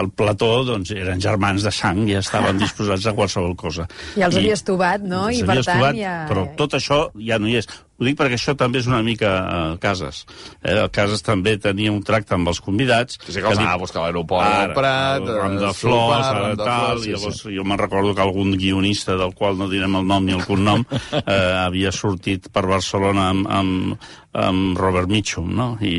al 0.00 0.08
plató 0.16 0.48
doncs 0.66 0.90
eren 0.96 1.20
germans 1.22 1.62
de 1.66 1.70
sang 1.74 2.02
i 2.08 2.16
estaven 2.18 2.58
disposats 2.64 3.06
a 3.06 3.14
qualsevol 3.14 3.54
cosa. 3.60 3.86
Ja 4.16 4.26
els 4.30 4.40
havies 4.40 4.64
tobat, 4.66 5.04
no? 5.04 5.28
I, 5.30 5.44
havia 5.44 5.60
per 5.60 5.68
tant, 5.68 6.00
ja- 6.00 6.16
Però 6.32 6.48
tot 6.58 6.74
això 6.80 7.04
ja 7.20 7.38
no 7.38 7.46
hi 7.52 7.60
és. 7.60 7.68
Ho 8.00 8.06
dic 8.06 8.16
perquè 8.16 8.38
això 8.38 8.54
també 8.56 8.80
és 8.80 8.86
una 8.88 9.02
mica 9.04 9.30
eh, 9.38 9.74
Cases. 9.82 10.22
Eh? 10.62 10.72
El 10.72 10.88
Cases 10.94 11.20
també 11.24 11.58
tenia 11.60 11.92
un 11.92 12.00
tracte 12.06 12.32
amb 12.36 12.48
els 12.48 12.62
convidats. 12.64 13.18
Sí, 13.20 13.34
sí, 13.34 13.42
que 13.42 13.50
els 13.50 13.60
anava 13.60 13.76
a 13.76 13.82
buscar 13.82 14.00
a 14.00 14.06
l'aeroport 14.06 14.48
del 14.48 14.74
Prat, 14.78 15.26
el 15.26 15.36
ram 15.36 15.56
de 15.58 15.66
sopar, 15.68 15.76
flors, 15.82 16.30
ara 16.30 16.46
de 16.48 16.60
tal, 16.62 16.86
flors, 16.86 17.04
sí, 17.04 17.10
i 17.10 17.14
llavors 17.14 17.42
sí. 17.44 17.54
jo 17.58 17.66
me'n 17.68 17.82
recordo 17.82 18.14
que 18.16 18.24
algun 18.24 18.56
guionista, 18.56 19.18
del 19.20 19.34
qual 19.36 19.60
no 19.60 19.68
direm 19.68 20.00
el 20.00 20.08
nom 20.08 20.24
ni 20.24 20.36
el 20.36 20.46
cognom, 20.48 20.86
eh, 21.20 21.40
havia 21.66 21.92
sortit 21.92 22.48
per 22.54 22.64
Barcelona 22.70 23.28
amb, 23.34 23.50
amb, 23.60 24.08
amb 24.48 24.80
Robert 24.80 25.12
Mitchum, 25.12 25.52
no? 25.60 25.74
I, 25.84 25.96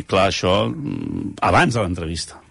i 0.00 0.06
clar, 0.08 0.30
això 0.32 0.62
mm, 0.70 1.36
abans 1.52 1.76
de 1.76 1.84
l'entrevista. 1.84 2.41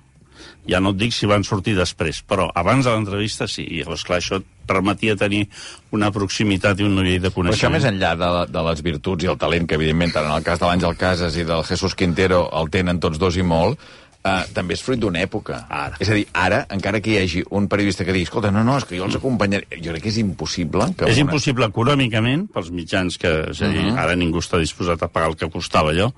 Ja 0.69 0.79
no 0.79 0.91
et 0.93 0.97
dic 1.01 1.13
si 1.13 1.25
van 1.25 1.43
sortir 1.43 1.73
després, 1.75 2.19
però 2.27 2.49
abans 2.53 2.85
de 2.85 2.91
l'entrevista 2.93 3.47
sí. 3.49 3.63
I 3.65 3.79
llavors, 3.81 4.03
clar, 4.05 4.19
això 4.21 4.37
et 4.37 4.45
permetia 4.67 5.15
tenir 5.17 5.47
una 5.91 6.11
proximitat 6.11 6.79
i 6.79 6.83
un 6.85 6.93
nivell 6.95 7.21
de 7.21 7.31
Però 7.31 7.49
això 7.49 7.65
coneixement. 7.67 7.73
més 7.73 7.87
enllà 7.89 8.13
de, 8.15 8.29
de 8.53 8.61
les 8.69 8.81
virtuts 8.85 9.23
i 9.25 9.27
el 9.27 9.37
talent, 9.41 9.65
que 9.67 9.75
evidentment 9.75 10.13
tant 10.13 10.25
en 10.29 10.35
el 10.37 10.43
cas 10.45 10.59
de 10.61 10.65
l'Àngel 10.69 10.95
Casas 10.97 11.35
i 11.35 11.43
del 11.43 11.63
Jesús 11.65 11.95
Quintero 11.95 12.45
el 12.53 12.69
tenen 12.69 12.99
tots 12.99 13.17
dos 13.19 13.35
i 13.37 13.43
molt, 13.43 13.79
Uh, 14.21 14.43
també 14.53 14.75
és 14.77 14.81
fruit 14.85 14.99
d'una 15.01 15.17
època. 15.25 15.63
Ara. 15.67 15.95
És 15.97 16.07
a 16.11 16.13
dir, 16.13 16.27
ara, 16.37 16.59
encara 16.69 16.99
que 17.01 17.09
hi 17.09 17.15
hagi 17.23 17.39
un 17.57 17.65
periodista 17.67 18.05
que 18.05 18.13
digui 18.13 18.27
escolta, 18.27 18.51
no, 18.53 18.61
no, 18.63 18.75
és 18.77 18.83
que 18.85 18.93
jo 18.99 19.07
els 19.07 19.15
acompanyaré... 19.17 19.65
Jo 19.81 19.95
crec 19.95 20.03
que 20.03 20.09
és 20.11 20.19
impossible 20.21 20.91
que... 20.93 21.07
És 21.09 21.17
una- 21.17 21.23
impossible 21.25 21.65
econòmicament 21.65 22.43
pels 22.53 22.69
mitjans 22.69 23.17
que... 23.17 23.31
És 23.49 23.63
a 23.65 23.71
dir, 23.73 23.81
Mhm. 23.81 23.97
ara 23.97 24.13
ningú 24.15 24.37
està 24.37 24.59
disposat 24.61 25.01
a 25.01 25.07
pagar 25.09 25.31
el 25.31 25.35
que 25.41 25.49
costava 25.49 25.89
allò. 25.89 26.11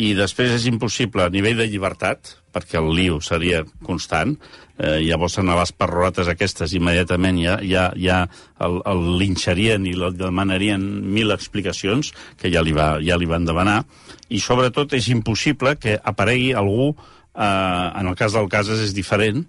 I 0.00 0.14
després 0.16 0.54
és 0.54 0.64
impossible 0.70 1.26
a 1.26 1.32
nivell 1.32 1.58
de 1.60 1.66
llibertat, 1.68 2.38
perquè 2.52 2.78
el 2.80 2.88
liu 2.96 3.18
seria 3.20 3.60
constant, 3.84 4.32
eh, 4.78 5.02
llavors 5.04 5.36
en 5.40 5.50
les 5.52 5.72
parrotes 5.76 6.30
aquestes 6.32 6.72
immediatament 6.72 7.40
ja, 7.42 7.58
ja, 7.60 7.84
ja 8.00 8.22
el, 8.64 8.78
el 8.88 9.02
linxarien 9.20 9.84
i 9.88 9.92
el 9.92 10.16
demanarien 10.16 10.80
mil 11.12 11.32
explicacions, 11.34 12.12
que 12.40 12.48
ja 12.52 12.62
li, 12.64 12.72
va, 12.76 12.96
ja 13.04 13.18
li 13.20 13.28
van 13.28 13.44
demanar, 13.44 13.82
i 14.32 14.40
sobretot 14.40 14.96
és 14.96 15.10
impossible 15.12 15.76
que 15.76 15.98
aparegui 16.00 16.54
algú, 16.56 16.94
eh, 17.36 17.44
en 17.44 18.08
el 18.08 18.16
cas 18.16 18.32
del 18.32 18.48
Casas 18.48 18.80
és 18.80 18.96
diferent, 18.96 19.44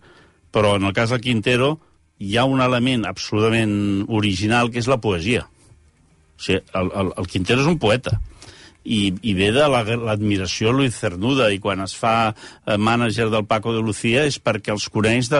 però 0.52 0.76
en 0.76 0.84
el 0.84 0.94
cas 0.94 1.16
del 1.16 1.24
Quintero 1.24 1.78
hi 2.20 2.36
ha 2.38 2.44
un 2.46 2.60
element 2.62 3.08
absolutament 3.08 4.04
original 4.12 4.70
que 4.72 4.84
és 4.84 4.92
la 4.92 5.00
poesia. 5.00 5.48
O 6.36 6.44
sigui, 6.44 6.60
el, 6.76 6.92
el, 7.00 7.16
el 7.16 7.32
Quintero 7.32 7.64
és 7.64 7.72
un 7.72 7.80
poeta 7.80 8.20
i, 8.84 9.13
i 9.24 9.34
ve 9.38 9.52
de 9.56 9.68
la- 9.72 9.84
l'admiració 9.84 10.70
a 10.70 10.75
Luis 10.75 10.98
Cernuda 11.00 11.50
i 11.56 11.60
quan 11.63 11.80
es 11.86 11.94
fa 11.96 12.34
eh, 12.34 12.78
mànager 12.78 13.30
del 13.32 13.46
Paco 13.48 13.72
de 13.75 13.82
Lucía 13.84 14.25
és 14.28 14.40
perquè 14.44 14.74
els 14.75 14.90
coneix 14.92 15.30
de 15.32 15.40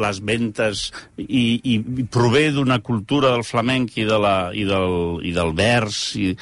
les 0.00 0.20
ventes 0.24 0.86
i, 1.18 1.60
i, 1.62 1.74
i 1.76 2.06
prové 2.08 2.46
d'una 2.56 2.80
cultura 2.80 3.34
del 3.34 3.44
flamenc 3.44 3.98
i, 4.00 4.06
de 4.08 4.18
la, 4.22 4.36
i, 4.56 4.64
del, 4.68 5.20
i 5.28 5.34
del 5.36 5.52
vers 5.58 6.00
i 6.16 6.32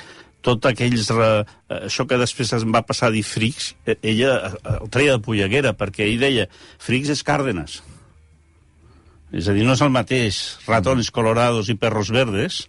tot 0.47 0.63
aquells... 0.71 1.09
Re, 1.11 1.29
eh, 1.43 1.81
això 1.89 2.07
que 2.07 2.21
després 2.21 2.53
es 2.55 2.63
va 2.71 2.85
passar 2.87 3.09
a 3.11 3.15
dir 3.17 3.25
frics, 3.27 3.73
eh, 3.87 3.97
ella 4.07 4.37
eh, 4.47 4.77
el 4.77 4.91
treia 4.95 5.17
de 5.17 5.25
polleguera 5.27 5.75
perquè 5.75 6.07
ell 6.07 6.21
deia 6.23 6.47
frics 6.79 7.11
és 7.17 7.25
Cárdenas. 7.27 7.81
És 9.35 9.49
a 9.51 9.57
dir, 9.57 9.65
no 9.67 9.75
és 9.75 9.83
el 9.83 9.91
mateix 9.91 10.37
ratones 10.69 11.11
colorados 11.11 11.67
i 11.69 11.75
perros 11.75 12.13
verdes 12.15 12.61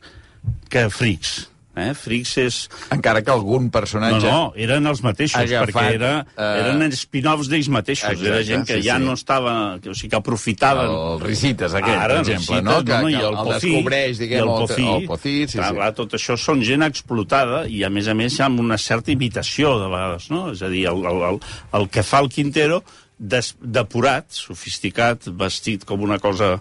que 0.74 0.88
frics. 0.90 1.44
Eh? 1.78 1.92
Frics 1.98 2.34
és... 2.42 2.60
Encara 2.94 3.22
que 3.26 3.34
algun 3.34 3.68
No, 3.68 3.74
personatge... 3.74 4.26
no, 4.26 4.52
eren 4.58 4.90
els 4.90 5.02
mateixos, 5.06 5.40
Agafat, 5.42 5.72
perquè 5.72 5.96
era, 5.98 6.12
eh, 6.34 6.50
eren 6.64 6.96
spin-offs 6.98 7.50
d'ells 7.52 7.70
mateixos. 7.74 8.10
Exacte, 8.16 8.30
era 8.32 8.44
gent 8.48 8.66
que 8.68 8.80
sí, 8.80 8.88
ja 8.88 8.98
sí. 8.98 9.06
no 9.06 9.16
estava... 9.18 9.54
Que, 9.84 9.92
o 9.94 9.98
sigui, 9.98 10.12
que 10.14 10.20
aprofitaven... 10.20 10.92
El 10.98 11.24
Risites, 11.24 11.78
aquest, 11.78 11.98
Ara, 11.98 12.20
per 12.20 12.24
exemple, 12.24 12.62
no? 12.66 12.78
Que, 12.82 13.00
i 13.08 13.18
que 13.18 13.24
el, 13.24 13.28
el 13.30 13.40
Pofí, 13.42 13.74
descobreix, 13.74 14.22
diguem, 14.24 14.38
i 14.38 14.44
el 14.44 14.52
el, 14.52 14.62
Pofí, 14.66 14.88
el 14.94 15.10
Pofí, 15.12 15.36
sí, 15.46 15.58
clar, 15.58 15.72
sí. 15.72 15.80
clar, 15.80 15.90
tot 16.02 16.18
això 16.20 16.38
són 16.42 16.64
gent 16.66 16.86
explotada 16.88 17.64
i, 17.70 17.84
a 17.88 17.92
més 17.94 18.10
a 18.10 18.16
més, 18.18 18.38
amb 18.44 18.64
una 18.64 18.80
certa 18.82 19.14
imitació, 19.14 19.78
de 19.82 19.90
vegades, 19.94 20.30
no? 20.34 20.48
És 20.54 20.64
a 20.66 20.72
dir, 20.74 20.86
el, 20.92 21.04
el, 21.12 21.26
el, 21.32 21.42
el 21.82 21.90
que 21.94 22.06
fa 22.06 22.24
el 22.26 22.32
Quintero, 22.34 22.82
des, 23.18 23.54
depurat, 23.62 24.30
sofisticat, 24.34 25.30
vestit 25.38 25.86
com 25.88 26.06
una 26.06 26.22
cosa... 26.24 26.56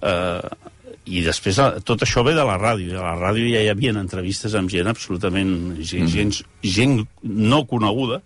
Eh, 0.00 0.72
i 1.06 1.20
després 1.24 1.58
eh, 1.60 1.70
tot 1.84 2.02
això 2.06 2.22
ve 2.24 2.32
de 2.36 2.44
la 2.46 2.56
ràdio. 2.60 2.92
I 2.94 2.96
a 2.98 3.02
la 3.04 3.14
ràdio 3.20 3.46
ja 3.52 3.60
hi 3.64 3.68
havia 3.72 3.92
entrevistes 3.98 4.54
amb 4.56 4.70
gent 4.72 4.88
absolutament... 4.88 5.76
gent, 5.84 6.08
gent, 6.08 6.32
gent 6.62 7.00
no 7.22 7.64
coneguda, 7.68 8.22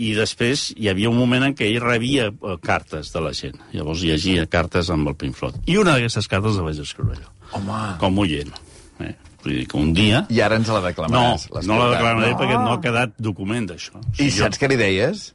i 0.00 0.14
després 0.16 0.70
hi 0.80 0.88
havia 0.88 1.10
un 1.12 1.18
moment 1.20 1.44
en 1.44 1.54
què 1.54 1.66
ell 1.68 1.80
rebia 1.84 2.30
eh, 2.32 2.56
cartes 2.64 3.12
de 3.12 3.20
la 3.20 3.32
gent. 3.36 3.58
Llavors 3.76 4.02
llegia 4.06 4.46
cartes 4.50 4.88
amb 4.90 5.08
el 5.12 5.16
Pink 5.20 5.36
Floyd. 5.36 5.58
I 5.68 5.76
una 5.82 5.98
d'aquestes 5.98 6.26
cartes 6.30 6.56
la 6.56 6.64
vaig 6.70 6.80
escriure 6.82 7.18
jo, 7.20 7.28
Home... 7.58 7.80
com 8.00 8.18
oient. 8.24 8.54
Eh? 9.00 9.14
Vull 9.44 9.54
dir 9.56 9.66
que 9.70 9.76
un 9.80 9.92
dia... 9.96 10.24
I 10.28 10.40
ara 10.44 10.56
ens 10.60 10.68
la 10.68 10.80
No, 10.80 10.86
declamaràs. 10.88 11.46
no 11.68 11.76
la 11.80 11.90
declararé 11.94 12.32
No. 12.34 12.38
perquè 12.40 12.56
no 12.60 12.72
ha 12.74 12.80
quedat 12.84 13.14
document 13.18 13.68
d'això. 13.70 13.96
O 14.00 14.02
I 14.18 14.26
sigui, 14.26 14.34
saps 14.42 14.58
què 14.60 14.68
li 14.68 14.76
deies? 14.80 15.30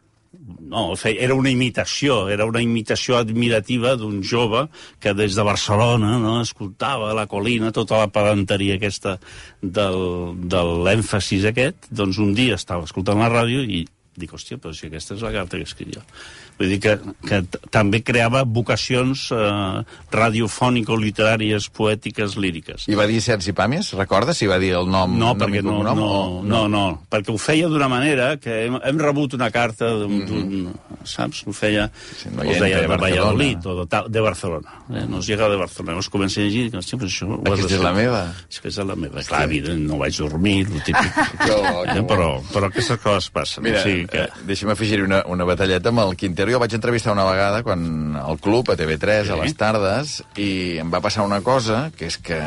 No, 0.45 0.93
era 1.09 1.35
una 1.35 1.49
imitació, 1.49 2.25
era 2.29 2.45
una 2.45 2.61
imitació 2.61 3.17
admirativa 3.17 3.95
d'un 3.97 4.21
jove 4.23 4.65
que 5.01 5.15
des 5.17 5.37
de 5.37 5.45
Barcelona 5.45 6.19
no, 6.21 6.37
escoltava 6.41 7.13
la 7.17 7.25
colina 7.31 7.73
tota 7.73 8.03
la 8.03 8.11
pedanteria 8.13 8.77
aquesta 8.77 9.17
del, 9.61 9.99
de 10.45 10.63
l'èmfasis 10.85 11.49
aquest, 11.49 11.89
doncs 11.89 12.21
un 12.21 12.33
dia 12.37 12.59
estava 12.59 12.85
escoltant 12.85 13.21
la 13.21 13.31
ràdio 13.33 13.65
i 13.65 13.85
dic, 14.15 14.31
hòstia, 14.31 14.59
però 14.61 14.71
si 14.73 14.87
aquesta 14.87 15.17
és 15.17 15.23
la 15.25 15.33
carta 15.33 15.59
que 15.59 15.67
escric 15.67 15.95
jo. 15.97 16.03
Vull 16.59 16.69
dir 16.71 16.79
que, 16.79 16.93
que 17.27 17.41
també 17.73 17.99
creava 18.05 18.45
vocacions 18.47 19.25
eh, 19.35 19.81
radiofònico-literàries, 20.15 21.67
poètiques, 21.75 22.37
líriques. 22.39 22.85
I 22.91 22.95
va 22.95 23.07
dir 23.09 23.19
Sergi 23.23 23.51
Pàmies? 23.55 23.91
Recordes 23.97 24.39
si 24.39 24.47
va 24.47 24.55
dir 24.61 24.71
el 24.79 24.87
nom? 24.91 25.17
No, 25.19 25.33
nom 25.33 25.41
perquè 25.41 25.61
no, 25.65 25.75
cognom, 25.77 25.99
no, 25.99 26.07
o- 26.07 26.43
no, 26.47 26.61
no, 26.71 26.83
perquè 27.11 27.33
ho 27.33 27.37
feia 27.41 27.67
d'una 27.71 27.89
manera 27.91 28.35
que 28.39 28.65
hem, 28.65 28.77
hem 28.83 29.01
rebut 29.03 29.35
una 29.35 29.51
carta 29.51 29.91
d'un, 29.99 30.21
mm 30.25 30.73
saps? 31.05 31.43
Ho 31.45 31.53
feia, 31.53 31.83
Sí, 32.17 32.31
no 32.33 32.41
hi 32.41 32.55
deia 32.57 32.79
de 32.81 32.87
de. 32.87 32.97
Valladolid 32.97 33.65
o 33.69 33.75
de, 33.81 33.83
tal, 33.91 34.07
de 34.09 34.21
Barcelona. 34.25 34.71
Eh? 34.89 35.03
Nos 35.07 35.27
llega 35.27 35.45
de 35.51 35.55
Barcelona. 35.59 35.91
Llavors 35.93 36.09
comencé 36.09 36.41
a 36.41 36.45
llegir 36.47 36.71
però 36.71 36.81
això 37.05 37.27
ho 37.29 37.37
Aquesta 37.45 37.75
és 37.75 37.83
la 37.83 37.91
meva. 37.93 38.21
Aquesta 38.47 38.71
és 38.71 38.79
la 38.89 38.95
meva. 38.97 39.21
Clar, 39.27 39.43
evident, 39.45 39.83
no 39.85 39.99
vaig 40.01 40.17
dormir, 40.17 40.65
el 40.71 40.81
típic. 40.81 41.19
Que 41.45 41.99
eh? 41.99 42.01
però, 42.09 42.29
però 42.49 42.71
aquestes 42.71 42.97
coses 43.03 43.29
passen. 43.29 43.63
Mira, 43.67 43.79
o 43.79 43.83
sigui 43.85 44.07
que... 44.09 44.23
eh, 44.25 44.45
deixa'm 44.49 44.71
afegir 44.73 45.03
una, 45.05 45.21
una 45.29 45.45
batalleta 45.45 45.91
amb 45.93 46.01
el 46.07 46.15
Quintero. 46.45 46.51
Jo 46.51 46.59
el 46.59 46.61
vaig 46.61 46.75
entrevistar 46.77 47.13
una 47.13 47.25
vegada 47.25 47.63
quan 47.63 48.15
al 48.15 48.37
club, 48.39 48.69
a 48.69 48.75
TV3, 48.77 49.25
Sí. 49.25 49.31
a 49.31 49.35
les 49.41 49.55
tardes, 49.55 50.23
i 50.37 50.77
em 50.77 50.91
va 50.93 51.01
passar 51.01 51.25
una 51.25 51.41
cosa, 51.41 51.91
que 51.97 52.05
és 52.07 52.17
que... 52.17 52.39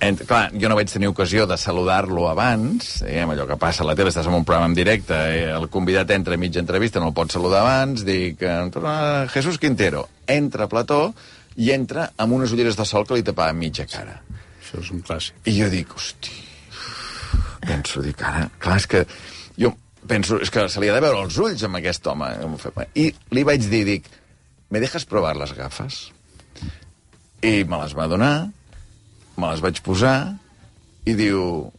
Ent, 0.00 0.16
clar, 0.24 0.50
jo 0.56 0.66
no 0.70 0.76
vaig 0.78 0.88
tenir 0.88 1.08
ocasió 1.10 1.46
de 1.46 1.58
saludar-lo 1.60 2.30
abans, 2.30 3.02
diguem, 3.04 3.34
allò 3.34 3.44
que 3.46 3.58
passa 3.60 3.82
a 3.84 3.86
la 3.86 3.94
tele, 3.94 4.08
estàs 4.08 4.26
en 4.26 4.32
un 4.32 4.46
programa 4.48 4.70
en 4.70 4.74
directe, 4.74 5.12
eh, 5.12 5.50
el 5.52 5.68
convidat 5.68 6.10
entra 6.10 6.34
a 6.34 6.40
mitja 6.40 6.58
entrevista, 6.58 7.00
no 7.00 7.08
el 7.08 7.12
pots 7.12 7.34
saludar 7.36 7.60
abans, 7.60 8.02
dic, 8.06 8.40
eh, 8.40 9.28
Jesús 9.28 9.58
Quintero, 9.58 10.08
entra 10.26 10.64
a 10.64 10.68
plató 10.68 11.12
i 11.56 11.70
entra 11.72 12.12
amb 12.16 12.32
unes 12.32 12.50
ulleres 12.52 12.76
de 12.76 12.86
sol 12.86 13.04
que 13.06 13.14
li 13.14 13.22
tapaven 13.22 13.58
mitja 13.58 13.84
cara. 13.84 14.22
Això 14.62 14.80
és 14.80 14.90
un 14.90 15.02
clàssic. 15.02 15.34
I 15.44 15.58
jo 15.60 15.68
dic, 15.68 15.92
hosti, 15.92 16.32
penso, 17.60 18.00
dic, 18.00 18.22
ara, 18.22 18.48
clar, 18.58 18.76
és 18.80 18.86
que 18.86 19.04
jo 19.58 19.74
penso, 20.08 20.38
és 20.40 20.50
que 20.50 20.68
se 20.68 20.80
li 20.80 20.88
ha 20.88 20.94
de 20.96 21.02
veure 21.04 21.20
els 21.24 21.36
ulls 21.38 21.62
amb 21.66 21.76
aquest 21.80 22.06
home. 22.06 22.28
I 22.94 23.10
li 23.36 23.42
vaig 23.44 23.66
dir, 23.70 23.84
dic, 23.88 24.06
¿me 24.70 24.80
dejas 24.80 25.04
probar 25.04 25.36
les 25.36 25.52
gafes? 25.56 26.10
I 27.42 27.64
me 27.64 27.78
les 27.82 27.94
va 27.96 28.06
donar, 28.10 28.50
me 29.40 29.50
les 29.50 29.60
vaig 29.64 29.80
posar, 29.84 30.34
i 31.08 31.14
diu, 31.16 31.70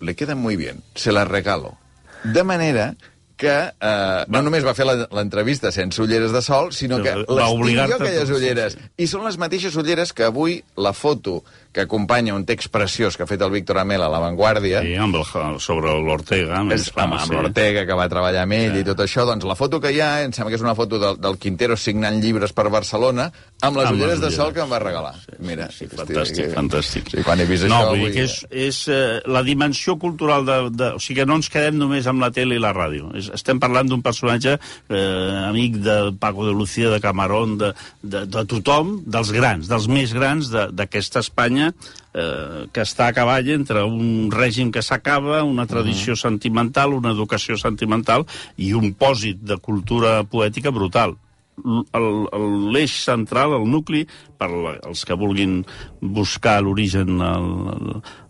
le 0.00 0.14
quedan 0.16 0.38
muy 0.38 0.56
bien, 0.56 0.82
se 0.94 1.12
las 1.12 1.28
regalo. 1.28 1.76
De 2.24 2.42
manera 2.44 2.94
que 3.36 3.50
eh, 3.50 4.24
no 4.28 4.40
només 4.42 4.64
va 4.64 4.72
fer 4.74 4.86
la- 4.86 5.08
l'entrevista 5.10 5.72
sense 5.74 6.00
ulleres 6.00 6.30
de 6.32 6.40
sol, 6.42 6.70
sinó 6.72 7.00
que 7.02 7.10
Va 7.10 7.24
les 7.50 7.50
tinc 7.50 7.78
jo, 7.90 7.96
aquelles 7.96 8.30
ulleres. 8.30 8.76
I 8.96 9.06
són 9.10 9.24
les 9.26 9.36
mateixes 9.36 9.74
ulleres 9.76 10.12
que 10.14 10.24
avui 10.28 10.60
la 10.76 10.92
foto 10.94 11.42
que 11.72 11.80
acompanya 11.86 12.34
un 12.36 12.44
text 12.44 12.68
preciós 12.72 13.16
que 13.16 13.24
ha 13.24 13.26
fet 13.26 13.40
el 13.42 13.50
Víctor 13.50 13.78
Amel 13.80 14.02
a 14.04 14.08
La 14.12 14.18
Vanguardia, 14.20 14.82
Sí, 14.84 14.94
amb 15.00 15.16
el, 15.16 15.24
sobre 15.58 15.92
l'Ortega. 16.04 16.58
amb, 16.58 16.72
amb 16.72 17.18
sí. 17.24 17.32
l'Ortega, 17.32 17.86
que 17.88 17.94
va 17.96 18.08
treballar 18.12 18.42
amb 18.44 18.52
ell 18.58 18.76
i 18.76 18.84
tot 18.84 19.00
això, 19.00 19.24
doncs 19.24 19.46
la 19.48 19.56
foto 19.56 19.80
que 19.80 19.90
hi 19.94 20.00
ha, 20.04 20.10
em 20.26 20.32
sembla 20.36 20.50
que 20.52 20.58
és 20.60 20.64
una 20.66 20.74
foto 20.76 20.98
del, 21.00 21.16
del 21.20 21.38
Quintero 21.40 21.76
signant 21.76 22.20
llibres 22.20 22.52
per 22.52 22.68
Barcelona, 22.68 23.30
amb 23.62 23.76
les 23.80 23.86
Amb 23.88 23.96
ulleres 23.96 24.20
les 24.20 24.28
de 24.28 24.36
sol 24.36 24.52
que 24.52 24.60
em 24.60 24.70
va 24.70 24.78
regalar. 24.82 25.14
Mira, 25.40 25.70
Sí, 25.72 25.86
hosti, 25.86 25.96
fantàstic, 25.96 26.42
que- 26.44 26.54
fantàstic. 26.54 27.10
Sí, 27.16 27.22
quan 27.24 27.40
he 27.40 27.46
vist 27.48 27.64
no, 27.64 27.78
això... 27.80 27.88
vull 27.94 28.04
dir 28.04 28.12
que 28.18 28.26
és, 28.28 28.36
és 28.50 28.82
eh, 28.92 29.20
la 29.32 29.42
dimensió 29.42 29.96
cultural 29.98 30.44
de, 30.44 30.58
de... 30.76 30.90
O 30.96 31.00
sigui, 31.00 31.20
que 31.22 31.26
no 31.26 31.36
ens 31.40 31.48
quedem 31.52 31.78
només 31.80 32.06
amb 32.10 32.20
la 32.20 32.30
tele 32.30 32.56
i 32.56 32.62
la 32.62 32.74
ràdio. 32.76 33.10
És, 33.16 33.30
estem 33.32 33.58
parlant 33.62 33.88
d'un 33.88 34.02
personatge 34.04 34.58
eh, 34.58 35.46
amic 35.48 35.76
de 35.84 35.96
Paco 36.20 36.46
de 36.46 36.52
Lucía, 36.52 36.90
de 36.92 37.00
Camarón, 37.00 37.56
de, 37.58 37.72
de, 38.02 38.26
de 38.26 38.44
tothom, 38.50 38.98
dels 39.06 39.32
grans, 39.32 39.68
dels 39.72 39.88
més 39.88 40.12
grans 40.12 40.50
de- 40.52 40.68
d'aquesta 40.72 41.20
Espanya, 41.62 41.74
eh, 42.14 42.68
que 42.72 42.82
està 42.82 43.08
a 43.08 43.16
cavall 43.16 43.48
entre 43.54 43.84
un 43.84 44.30
règim 44.30 44.72
que 44.72 44.82
s'acaba, 44.82 45.42
una 45.44 45.66
tradició 45.66 46.16
sentimental, 46.16 46.94
una 46.94 47.12
educació 47.12 47.56
sentimental 47.56 48.26
i 48.56 48.72
un 48.74 48.94
pòsit 48.94 49.42
de 49.42 49.58
cultura 49.58 50.22
poètica 50.24 50.70
brutal 50.70 51.16
l'eix 51.62 52.94
central, 53.04 53.52
el 53.52 53.66
nucli, 53.68 54.06
per 54.40 54.48
la, 54.50 54.70
els 54.88 55.04
que 55.04 55.14
vulguin 55.14 55.58
buscar 56.00 56.62
l'origen, 56.62 57.20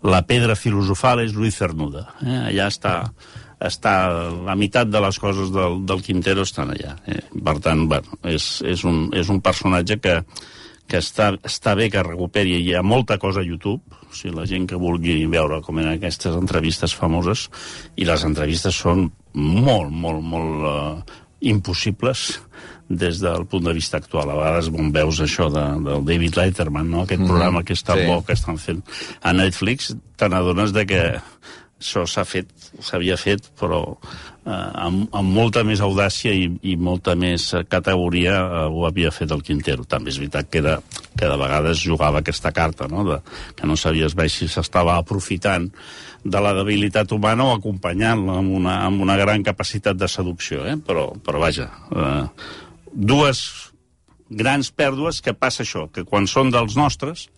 la 0.02 0.22
pedra 0.26 0.56
filosofal 0.58 1.22
és 1.22 1.32
Luis 1.32 1.56
Cernuda. 1.56 2.02
Eh? 2.26 2.40
Allà 2.50 2.66
està, 2.66 3.12
està 3.62 3.94
la 4.42 4.56
meitat 4.58 4.90
de 4.90 5.00
les 5.00 5.20
coses 5.22 5.54
del, 5.54 5.84
del 5.86 6.02
Quintero 6.02 6.42
estan 6.42 6.74
allà. 6.74 6.96
Eh? 7.06 7.22
Per 7.32 7.56
tant, 7.62 7.86
bueno, 7.88 8.18
és, 8.26 8.58
és, 8.66 8.82
un, 8.84 9.06
és 9.14 9.30
un 9.30 9.40
personatge 9.40 10.00
que, 10.02 10.18
que 10.90 11.00
està, 11.00 11.32
està 11.46 11.74
bé 11.78 11.88
que 11.92 12.04
recuperi. 12.04 12.58
Hi 12.60 12.76
ha 12.76 12.84
molta 12.84 13.18
cosa 13.22 13.40
a 13.40 13.46
YouTube, 13.46 13.80
o 14.02 14.14
sigui, 14.14 14.34
la 14.36 14.46
gent 14.48 14.68
que 14.70 14.80
vulgui 14.80 15.22
veure 15.30 15.62
com 15.64 15.80
eren 15.80 15.96
aquestes 15.96 16.36
entrevistes 16.36 16.94
famoses, 16.94 17.48
i 17.96 18.08
les 18.08 18.24
entrevistes 18.28 18.76
són 18.84 19.08
molt, 19.32 19.90
molt, 19.90 20.22
molt 20.22 20.66
uh, 20.68 21.20
impossibles 21.40 22.40
des 22.92 23.22
del 23.22 23.46
punt 23.48 23.64
de 23.64 23.72
vista 23.72 23.96
actual. 23.96 24.30
A 24.30 24.36
vegades 24.36 24.68
quan 24.74 24.92
veus 24.92 25.22
això 25.24 25.48
de, 25.52 25.64
del 25.86 26.04
David 26.06 26.36
Letterman, 26.36 26.90
no? 26.92 27.06
aquest 27.06 27.24
programa 27.24 27.64
que 27.64 27.76
és 27.76 27.84
tan 27.86 28.02
sí. 28.02 28.06
bo 28.10 28.20
que 28.26 28.36
estan 28.36 28.60
fent 28.60 28.82
a 29.22 29.32
Netflix, 29.32 29.94
te 30.20 30.28
n'adones 30.28 30.74
de 30.76 30.84
que 30.86 31.02
això 31.82 32.06
s'ha 32.08 32.24
fet 32.24 32.50
s'havia 32.80 33.16
fet, 33.20 33.48
però 33.58 33.80
eh, 33.92 34.50
amb, 34.50 35.04
amb 35.12 35.34
molta 35.34 35.62
més 35.66 35.82
audàcia 35.84 36.32
i, 36.34 36.46
i 36.72 36.76
molta 36.76 37.14
més 37.18 37.50
categoria 37.70 38.38
eh, 38.40 38.62
ho 38.72 38.86
havia 38.88 39.12
fet 39.14 39.32
el 39.34 39.44
Quintero. 39.44 39.84
També 39.88 40.12
és 40.12 40.20
veritat 40.22 40.48
que, 40.50 40.62
era, 40.62 40.78
que 41.18 41.28
de 41.28 41.38
vegades 41.40 41.82
jugava 41.82 42.22
aquesta 42.22 42.52
carta, 42.54 42.88
no? 42.90 43.04
de, 43.08 43.18
que 43.58 43.68
no 43.68 43.76
sabies 43.76 44.16
bé 44.18 44.28
si 44.32 44.48
s'estava 44.48 44.96
aprofitant 45.00 45.68
de 46.22 46.40
la 46.42 46.54
debilitat 46.54 47.12
humana 47.12 47.48
o 47.48 47.56
acompanyant-la 47.56 48.38
amb, 48.40 48.54
una, 48.62 48.78
amb 48.86 49.02
una 49.04 49.18
gran 49.20 49.44
capacitat 49.44 49.98
de 49.98 50.08
seducció. 50.08 50.66
Eh? 50.68 50.78
Però, 50.86 51.10
però 51.18 51.42
vaja, 51.42 51.68
eh, 51.92 52.24
dues 52.92 53.44
grans 54.32 54.70
pèrdues 54.72 55.20
que 55.20 55.34
passa 55.36 55.60
això, 55.66 55.88
que 55.92 56.06
quan 56.08 56.26
són 56.30 56.50
dels 56.54 56.78
nostres 56.78 57.28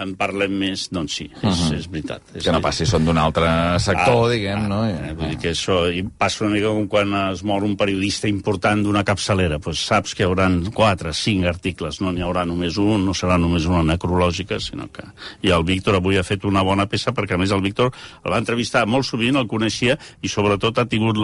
en 0.00 0.14
parlem 0.16 0.54
més, 0.56 0.86
doncs 0.92 1.18
sí, 1.18 1.26
és, 1.28 1.42
uh 1.42 1.50
-huh. 1.50 1.76
és 1.76 1.88
veritat. 1.90 2.22
És 2.34 2.44
que 2.44 2.52
no 2.52 2.60
passi, 2.60 2.86
són 2.86 3.04
d'un 3.04 3.18
altre 3.18 3.78
sector, 3.78 4.26
ah, 4.26 4.30
diguem, 4.30 4.64
ah, 4.64 4.68
no? 4.68 4.84
Eh, 4.86 5.12
vull 5.14 5.28
dir 5.28 5.38
que 5.38 5.50
això 5.50 5.92
i 5.92 6.02
passa 6.02 6.44
una 6.44 6.54
mica 6.54 6.68
com 6.68 6.86
quan 6.88 7.12
es 7.32 7.42
mor 7.42 7.62
un 7.62 7.76
periodista 7.76 8.28
important 8.28 8.82
d'una 8.82 9.04
capçalera, 9.04 9.58
doncs 9.58 9.84
saps 9.86 10.14
que 10.14 10.22
hi 10.22 10.26
haurà 10.26 10.48
quatre, 10.72 11.12
cinc 11.12 11.44
articles, 11.44 12.00
no 12.00 12.12
n'hi 12.12 12.22
haurà 12.22 12.46
només 12.46 12.78
un, 12.78 13.04
no 13.04 13.12
serà 13.12 13.38
només 13.38 13.66
una 13.66 13.82
necrològica, 13.82 14.58
sinó 14.60 14.88
que... 14.90 15.02
I 15.42 15.50
el 15.50 15.64
Víctor 15.64 15.96
avui 15.96 16.16
ha 16.16 16.22
fet 16.22 16.44
una 16.44 16.62
bona 16.62 16.86
peça, 16.86 17.12
perquè 17.12 17.34
a 17.34 17.38
més 17.38 17.50
el 17.50 17.60
Víctor 17.60 17.92
el 18.24 18.32
va 18.32 18.38
entrevistar 18.38 18.86
molt 18.86 19.04
sovint, 19.04 19.36
el 19.36 19.46
coneixia, 19.46 19.98
i 20.22 20.28
sobretot 20.28 20.78
ha 20.78 20.86
tingut 20.86 21.16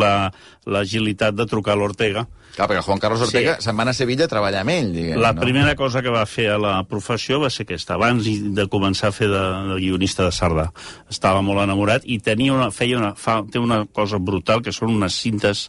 l'agilitat 0.67 1.33
la, 1.33 1.45
de 1.45 1.47
trucar 1.47 1.73
a 1.73 1.77
l'Ortega, 1.77 2.27
Clar, 2.57 2.67
perquè 2.67 2.83
Juan 2.83 3.03
Carlos 3.03 3.23
Ortega 3.29 3.55
sí. 3.57 3.67
se'n 3.69 3.79
va 3.79 3.85
anar 3.85 3.95
a 3.95 3.99
Sevilla 3.99 4.27
a 4.27 4.33
treballar 4.33 4.65
amb 4.65 4.75
ell, 4.75 4.91
diguem. 4.95 5.21
La 5.23 5.33
no? 5.37 5.45
primera 5.45 5.77
cosa 5.79 6.03
que 6.03 6.13
va 6.15 6.25
fer 6.27 6.49
a 6.55 6.59
la 6.63 6.75
professió 6.89 7.39
va 7.43 7.53
ser 7.55 7.69
aquesta, 7.69 7.95
abans 7.99 8.27
de 8.27 8.67
començar 8.73 9.13
a 9.13 9.17
fer 9.17 9.31
de, 9.31 9.45
de 9.71 9.79
guionista 9.85 10.27
de 10.27 10.35
Sardà. 10.35 10.69
Estava 11.13 11.45
molt 11.47 11.63
enamorat 11.63 12.07
i 12.07 12.19
tenia 12.25 12.57
una, 12.57 12.73
feia 12.75 12.99
una, 12.99 13.15
fa, 13.19 13.41
té 13.47 13.63
una 13.63 13.85
cosa 13.87 14.19
brutal, 14.19 14.65
que 14.65 14.75
són 14.75 14.97
unes 14.97 15.17
cintes 15.23 15.69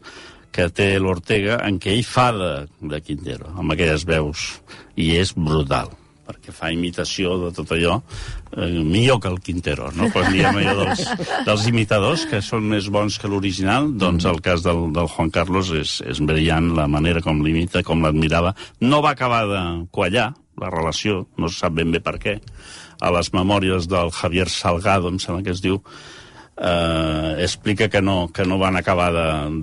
que 0.56 0.66
té 0.74 0.92
l'Ortega 0.98 1.60
en 1.68 1.78
què 1.82 1.94
ell 1.94 2.06
fa 2.08 2.32
de, 2.34 2.52
de 2.90 3.02
Quintero, 3.06 3.54
amb 3.60 3.76
aquelles 3.76 4.08
veus, 4.10 4.52
i 4.98 5.14
és 5.22 5.36
brutal 5.38 5.94
perquè 6.30 6.54
fa 6.54 6.70
imitació 6.74 7.36
de 7.42 7.50
tot 7.58 7.72
allò, 7.74 7.98
eh, 8.54 8.70
millor 8.86 9.20
que 9.24 9.32
el 9.32 9.40
Quintero, 9.42 9.90
no? 9.98 10.12
Quan 10.14 10.30
diem 10.34 10.60
allò 10.62 10.76
dels, 10.84 11.02
dels 11.48 11.66
imitadors, 11.72 12.28
que 12.30 12.44
són 12.46 12.68
més 12.70 12.90
bons 12.94 13.18
que 13.18 13.32
l'original, 13.32 13.90
doncs 13.98 14.28
el 14.30 14.42
cas 14.46 14.62
del, 14.66 14.90
del 14.96 15.10
Juan 15.10 15.34
Carlos 15.34 15.74
és, 15.74 15.96
és 16.06 16.22
brillant, 16.22 16.70
la 16.78 16.86
manera 16.92 17.24
com 17.26 17.42
l'imita, 17.46 17.82
com 17.88 18.06
l'admirava. 18.06 18.54
No 18.86 19.02
va 19.06 19.16
acabar 19.18 19.42
de 19.50 19.64
quallar, 19.96 20.30
la 20.60 20.70
relació, 20.74 21.24
no 21.40 21.50
se 21.50 21.64
sap 21.64 21.78
ben 21.80 21.92
bé 21.96 22.04
per 22.04 22.18
què, 22.22 22.38
a 23.00 23.12
les 23.16 23.32
memòries 23.34 23.88
del 23.90 24.12
Javier 24.14 24.50
Salgado, 24.52 25.10
em 25.10 25.20
sembla 25.24 25.46
que 25.46 25.56
es 25.56 25.64
diu, 25.64 25.80
eh, 26.60 27.36
explica 27.40 27.90
que 27.90 28.02
no, 28.02 28.30
que 28.34 28.46
no 28.46 28.58
van 28.60 28.76
acabar 28.76 29.10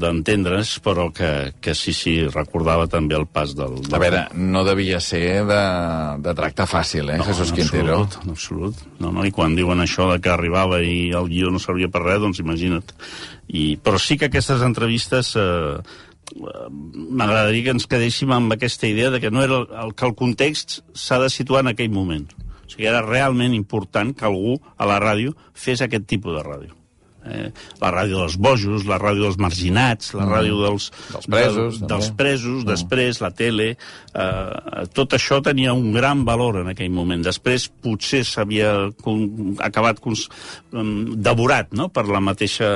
d'entendre's, 0.00 0.76
de, 0.76 0.82
però 0.82 1.10
que, 1.12 1.52
que 1.60 1.74
sí, 1.76 1.92
sí, 1.92 2.16
recordava 2.32 2.88
també 2.88 3.18
el 3.18 3.26
pas 3.28 3.52
del... 3.56 3.76
del... 3.84 3.94
A 3.94 4.00
veure, 4.00 4.22
no 4.32 4.64
devia 4.64 5.00
ser 5.04 5.44
de, 5.46 5.60
de 6.24 6.34
tracte 6.38 6.66
fàcil, 6.70 7.12
eh, 7.12 7.18
no, 7.20 7.28
Jesús 7.28 7.52
en 7.52 7.60
Quintero? 7.60 8.00
Absolut, 8.00 8.24
en 8.24 8.32
absolut. 8.32 8.82
No, 8.98 9.12
no, 9.12 9.26
I 9.28 9.34
quan 9.34 9.58
diuen 9.58 9.84
això 9.84 10.08
de 10.14 10.18
que 10.24 10.32
arribava 10.32 10.80
i 10.80 11.12
el 11.16 11.28
guió 11.32 11.52
no 11.52 11.60
servia 11.62 11.92
per 11.92 12.02
res, 12.06 12.22
doncs 12.24 12.40
imagina't. 12.40 12.96
I, 13.52 13.76
però 13.76 14.00
sí 14.00 14.18
que 14.18 14.32
aquestes 14.32 14.64
entrevistes... 14.66 15.36
Eh, 15.36 16.02
m'agradaria 16.26 17.62
que 17.62 17.70
ens 17.76 17.84
quedéssim 17.86 18.32
amb 18.34 18.50
aquesta 18.56 18.88
idea 18.90 19.12
de 19.14 19.20
que 19.22 19.30
no 19.30 19.44
era 19.44 19.60
el, 19.84 19.92
que 19.94 20.08
el 20.08 20.16
context 20.18 20.80
s'ha 20.90 21.20
de 21.22 21.28
situar 21.30 21.60
en 21.62 21.70
aquell 21.70 21.92
moment. 21.94 22.26
O 22.34 22.66
sigui, 22.66 22.88
era 22.90 23.04
realment 23.04 23.54
important 23.54 24.10
que 24.10 24.26
algú 24.26 24.56
a 24.74 24.90
la 24.90 24.98
ràdio 24.98 25.36
fes 25.54 25.86
aquest 25.86 26.10
tipus 26.10 26.34
de 26.34 26.42
ràdio 26.42 26.74
eh, 27.26 27.50
la 27.82 27.92
ràdio 27.94 28.22
dels 28.22 28.36
bojos, 28.40 28.86
la 28.88 28.98
ràdio 29.02 29.26
dels 29.26 29.38
marginats, 29.42 30.14
la 30.16 30.24
mm. 30.24 30.32
ràdio 30.32 30.60
dels, 30.62 30.88
dels 31.12 31.30
presos, 31.34 31.80
de, 31.80 31.90
dels 31.92 32.10
presos 32.18 32.58
mm. 32.62 32.68
després 32.72 33.22
la 33.24 33.32
tele... 33.36 33.70
Eh, 34.16 34.84
tot 34.96 35.12
això 35.12 35.42
tenia 35.44 35.74
un 35.76 35.90
gran 35.92 36.24
valor 36.24 36.62
en 36.62 36.70
aquell 36.72 36.92
moment. 36.92 37.20
Després 37.24 37.68
potser 37.68 38.22
s'havia 38.24 38.72
acabat 39.64 40.00
um, 40.06 40.92
devorat 41.20 41.72
no? 41.76 41.88
per 41.92 42.06
la 42.08 42.22
mateixa, 42.24 42.68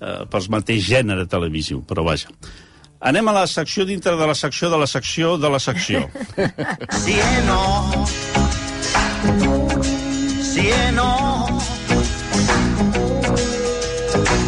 eh, 0.00 0.22
pel 0.30 0.48
mateix 0.52 0.86
gènere 0.88 1.28
televisiu, 1.30 1.82
però 1.86 2.06
vaja. 2.06 2.32
Anem 3.06 3.28
a 3.28 3.34
la 3.36 3.46
secció 3.46 3.84
dintre 3.84 4.16
de 4.16 4.26
la 4.26 4.34
secció 4.34 4.70
de 4.72 4.78
la 4.80 4.86
secció 4.88 5.36
de 5.38 5.50
la 5.52 5.60
secció. 5.60 6.06
Sí 6.96 7.20
no. 10.94 11.35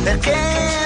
Perché, 0.08 0.34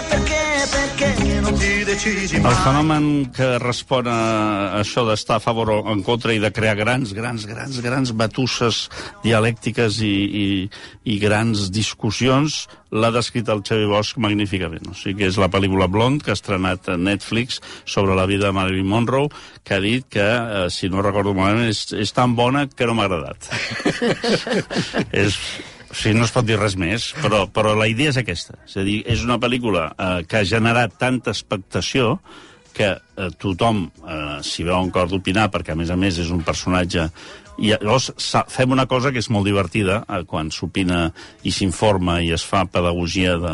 perché, 0.08 0.66
perché 0.68 1.40
non 1.40 1.54
ti 1.54 1.84
decisi 1.84 2.40
mai? 2.40 2.50
El 2.50 2.56
fenomen 2.58 3.04
que 3.30 3.46
respon 3.62 4.08
a 4.10 4.80
això 4.80 5.04
d'estar 5.06 5.36
a 5.38 5.42
favor 5.44 5.70
o 5.70 5.76
en 5.92 6.02
contra 6.02 6.34
i 6.34 6.40
de 6.42 6.50
crear 6.50 6.74
grans, 6.74 7.12
grans, 7.14 7.44
grans, 7.46 7.78
grans 7.84 8.10
batusses 8.18 8.88
dialèctiques 9.22 10.00
i, 10.02 10.10
i, 10.42 10.46
i 11.06 11.18
grans 11.22 11.68
discussions 11.70 12.64
l'ha 12.90 13.12
descrit 13.14 13.46
el 13.46 13.62
Xavi 13.62 13.86
Bosch 13.86 14.18
magníficament. 14.18 14.90
O 14.90 14.94
sigui 14.98 15.22
que 15.22 15.30
és 15.30 15.38
la 15.38 15.48
pel·lícula 15.54 15.86
Blond, 15.86 16.24
que 16.26 16.34
ha 16.34 16.36
estrenat 16.36 16.90
a 16.90 16.98
Netflix 16.98 17.62
sobre 17.86 18.18
la 18.18 18.26
vida 18.26 18.50
de 18.50 18.56
Marilyn 18.58 18.90
Monroe, 18.90 19.30
que 19.62 19.78
ha 19.78 19.84
dit 19.84 20.08
que, 20.10 20.26
eh, 20.26 20.66
si 20.66 20.90
no 20.90 20.98
recordo 20.98 21.30
malament, 21.38 21.70
és, 21.70 21.86
és 21.94 22.10
tan 22.10 22.34
bona 22.34 22.66
que 22.66 22.90
no 22.90 22.98
m'ha 22.98 23.06
agradat. 23.06 23.46
és, 25.24 25.38
Sí, 25.92 26.14
no 26.16 26.24
es 26.24 26.32
pot 26.32 26.46
dir 26.48 26.56
res 26.56 26.74
més, 26.80 27.10
però, 27.20 27.44
però 27.52 27.74
la 27.76 27.86
idea 27.90 28.12
és 28.12 28.18
aquesta. 28.20 28.56
És 28.64 28.78
a 28.80 28.84
dir, 28.86 29.02
és 29.12 29.22
una 29.26 29.36
pel·lícula 29.40 29.90
eh, 29.92 30.24
que 30.28 30.40
ha 30.40 30.48
generat 30.48 30.96
tanta 31.00 31.34
expectació 31.34 32.16
que 32.72 32.88
eh, 32.96 33.28
tothom 33.40 33.84
eh, 33.84 34.40
s'hi 34.40 34.64
veu 34.64 34.78
un 34.80 34.90
cor 34.94 35.10
d'opinar, 35.10 35.50
perquè 35.52 35.74
a 35.74 35.78
més 35.78 35.92
a 35.92 35.98
més 36.00 36.18
és 36.22 36.32
un 36.32 36.42
personatge... 36.46 37.10
I 37.62 37.74
llavors 37.76 38.08
fem 38.48 38.72
una 38.72 38.86
cosa 38.88 39.10
que 39.12 39.20
és 39.20 39.28
molt 39.28 39.44
divertida 39.44 39.98
eh, 40.08 40.22
quan 40.26 40.48
s'opina 40.50 41.02
i 41.44 41.52
s'informa 41.52 42.22
i 42.24 42.32
es 42.32 42.46
fa 42.48 42.64
pedagogia, 42.64 43.36
de, 43.38 43.52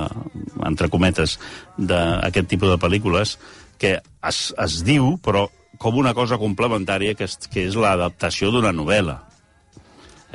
entre 0.71 0.87
cometes, 0.89 1.35
d'aquest 1.77 2.47
tipus 2.55 2.71
de 2.71 2.79
pel·lícules, 2.79 3.35
que 3.83 3.97
es, 3.99 4.39
es 4.55 4.79
diu, 4.87 5.17
però 5.19 5.49
com 5.83 5.99
una 5.99 6.15
cosa 6.15 6.39
complementària, 6.39 7.19
que 7.19 7.27
és, 7.27 7.35
que 7.51 7.67
és 7.67 7.79
l'adaptació 7.79 8.55
d'una 8.55 8.71
novel·la. 8.75 9.19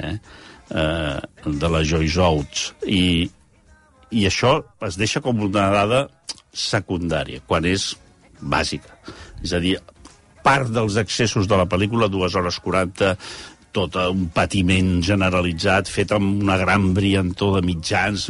Eh? 0.03 0.17
Eh, 0.69 1.19
de 1.45 1.69
la 1.69 1.83
Joyce 1.83 2.19
Oates. 2.19 2.67
I, 2.85 3.29
I 4.11 4.27
això 4.29 4.59
es 4.87 4.99
deixa 4.99 5.21
com 5.23 5.41
una 5.43 5.69
dada 5.73 6.05
secundària, 6.53 7.41
quan 7.47 7.65
és 7.65 7.93
bàsica. 8.39 8.95
És 9.43 9.55
a 9.55 9.61
dir, 9.63 9.77
part 10.43 10.69
dels 10.75 10.97
excessos 11.01 11.47
de 11.49 11.57
la 11.59 11.67
pel·lícula, 11.69 12.11
dues 12.11 12.35
hores 12.35 12.59
40, 12.63 13.15
tot 13.73 13.97
un 13.99 14.27
patiment 14.33 14.99
generalitzat, 15.05 15.89
fet 15.91 16.13
amb 16.15 16.43
una 16.43 16.57
gran 16.61 16.91
brillantor 16.95 17.57
de 17.57 17.63
mitjans, 17.67 18.27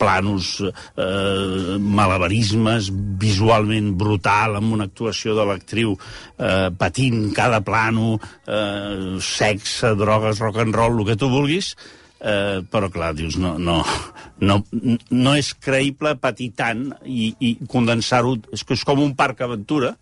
planos, 0.00 0.54
eh, 0.62 1.76
malabarismes, 1.78 2.90
visualment 3.20 3.92
brutal, 4.00 4.56
amb 4.56 4.72
una 4.78 4.88
actuació 4.88 5.36
de 5.36 5.46
l'actriu 5.48 5.94
eh, 5.96 6.70
patint 6.78 7.30
cada 7.36 7.60
plano, 7.60 8.16
eh, 8.46 9.20
sexe, 9.20 9.94
drogues, 10.00 10.40
rock 10.40 10.64
and 10.64 10.74
roll, 10.74 11.00
el 11.00 11.12
que 11.12 11.20
tu 11.20 11.30
vulguis, 11.32 11.74
eh, 12.20 12.62
però 12.70 12.90
clar, 12.92 13.12
dius, 13.14 13.36
no, 13.40 13.56
no, 13.58 13.82
no, 14.40 14.62
no 15.10 15.36
és 15.36 15.52
creïble 15.54 16.16
patir 16.22 16.50
tant 16.56 16.88
i, 17.04 17.34
i 17.40 17.54
condensar-ho, 17.68 18.36
és 18.52 18.64
és 18.64 18.84
com 18.88 19.02
un 19.04 19.14
parc 19.18 19.44
aventura, 19.44 19.94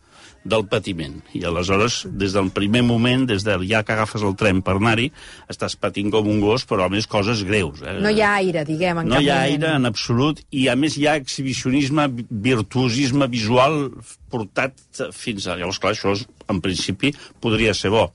del 0.45 0.67
patiment. 0.69 1.17
I 1.33 1.43
aleshores, 1.49 2.03
des 2.21 2.35
del 2.37 2.51
primer 2.55 2.83
moment, 2.85 3.25
des 3.29 3.47
del 3.47 3.65
ja 3.69 3.83
que 3.83 3.95
agafes 3.97 4.23
el 4.23 4.37
tren 4.37 4.61
per 4.65 4.77
anar-hi, 4.77 5.09
estàs 5.51 5.77
patint 5.81 6.13
com 6.13 6.29
un 6.29 6.43
gos, 6.43 6.67
però 6.69 6.87
a 6.87 6.93
més 6.93 7.09
coses 7.11 7.43
greus. 7.49 7.81
Eh? 7.83 7.97
No 8.05 8.13
hi 8.13 8.21
ha 8.21 8.35
aire, 8.43 8.67
diguem, 8.69 9.01
en 9.01 9.11
no 9.11 9.21
hi 9.21 9.31
ha 9.31 9.41
moment. 9.41 9.57
aire 9.57 9.75
en 9.81 9.91
absolut, 9.91 10.45
i 10.53 10.69
a 10.69 10.77
més 10.77 10.99
hi 11.01 11.09
ha 11.09 11.17
exhibicionisme, 11.21 12.07
virtuosisme 12.29 13.29
visual 13.33 13.89
portat 14.31 14.77
fins 15.17 15.49
a... 15.49 15.59
Llavors, 15.59 15.81
clar, 15.81 15.97
això 15.97 16.15
en 16.53 16.61
principi 16.61 17.15
podria 17.41 17.75
ser 17.75 17.95
bo. 17.95 18.11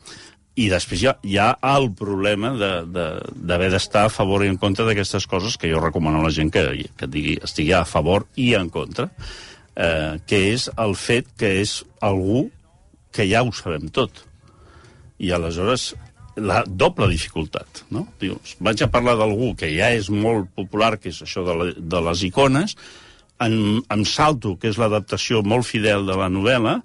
I 0.60 0.68
després 0.70 1.02
hi 1.02 1.08
ha, 1.08 1.14
hi 1.24 1.38
ha 1.40 1.52
el 1.72 1.88
problema 1.96 2.52
d'haver 2.60 3.70
de, 3.70 3.74
d'estar 3.74 4.06
a 4.06 4.14
favor 4.14 4.44
i 4.44 4.50
en 4.52 4.58
contra 4.60 4.86
d'aquestes 4.86 5.26
coses 5.30 5.56
que 5.58 5.70
jo 5.72 5.80
recomano 5.80 6.20
a 6.20 6.26
la 6.28 6.34
gent 6.36 6.52
que, 6.52 6.66
que 7.00 7.08
digui, 7.08 7.38
estigui 7.42 7.74
a 7.78 7.86
favor 7.88 8.28
i 8.36 8.52
en 8.60 8.68
contra 8.74 9.08
eh, 9.80 10.20
que 10.28 10.44
és 10.52 10.68
el 10.78 10.96
fet 11.00 11.32
que 11.40 11.56
és 11.64 11.80
algú 12.06 12.50
que 13.16 13.26
ja 13.30 13.42
ho 13.44 13.52
sabem 13.56 13.88
tot. 13.94 14.26
I 15.20 15.32
aleshores 15.36 15.94
la 16.40 16.62
doble 16.68 17.10
dificultat, 17.12 17.84
no? 17.92 18.06
Dius, 18.22 18.56
vaig 18.64 18.84
a 18.84 18.92
parlar 18.92 19.18
d'algú 19.20 19.54
que 19.60 19.72
ja 19.74 19.90
és 19.96 20.10
molt 20.14 20.52
popular, 20.56 20.96
que 21.00 21.12
és 21.12 21.22
això 21.26 21.44
de, 21.48 21.56
la, 21.56 21.70
de 21.76 22.02
les 22.06 22.24
icones, 22.30 22.76
en, 23.44 23.56
en 23.92 24.06
salto, 24.08 24.56
que 24.60 24.72
és 24.72 24.80
l'adaptació 24.80 25.44
molt 25.44 25.68
fidel 25.68 26.06
de 26.08 26.16
la 26.20 26.30
novel·la, 26.32 26.80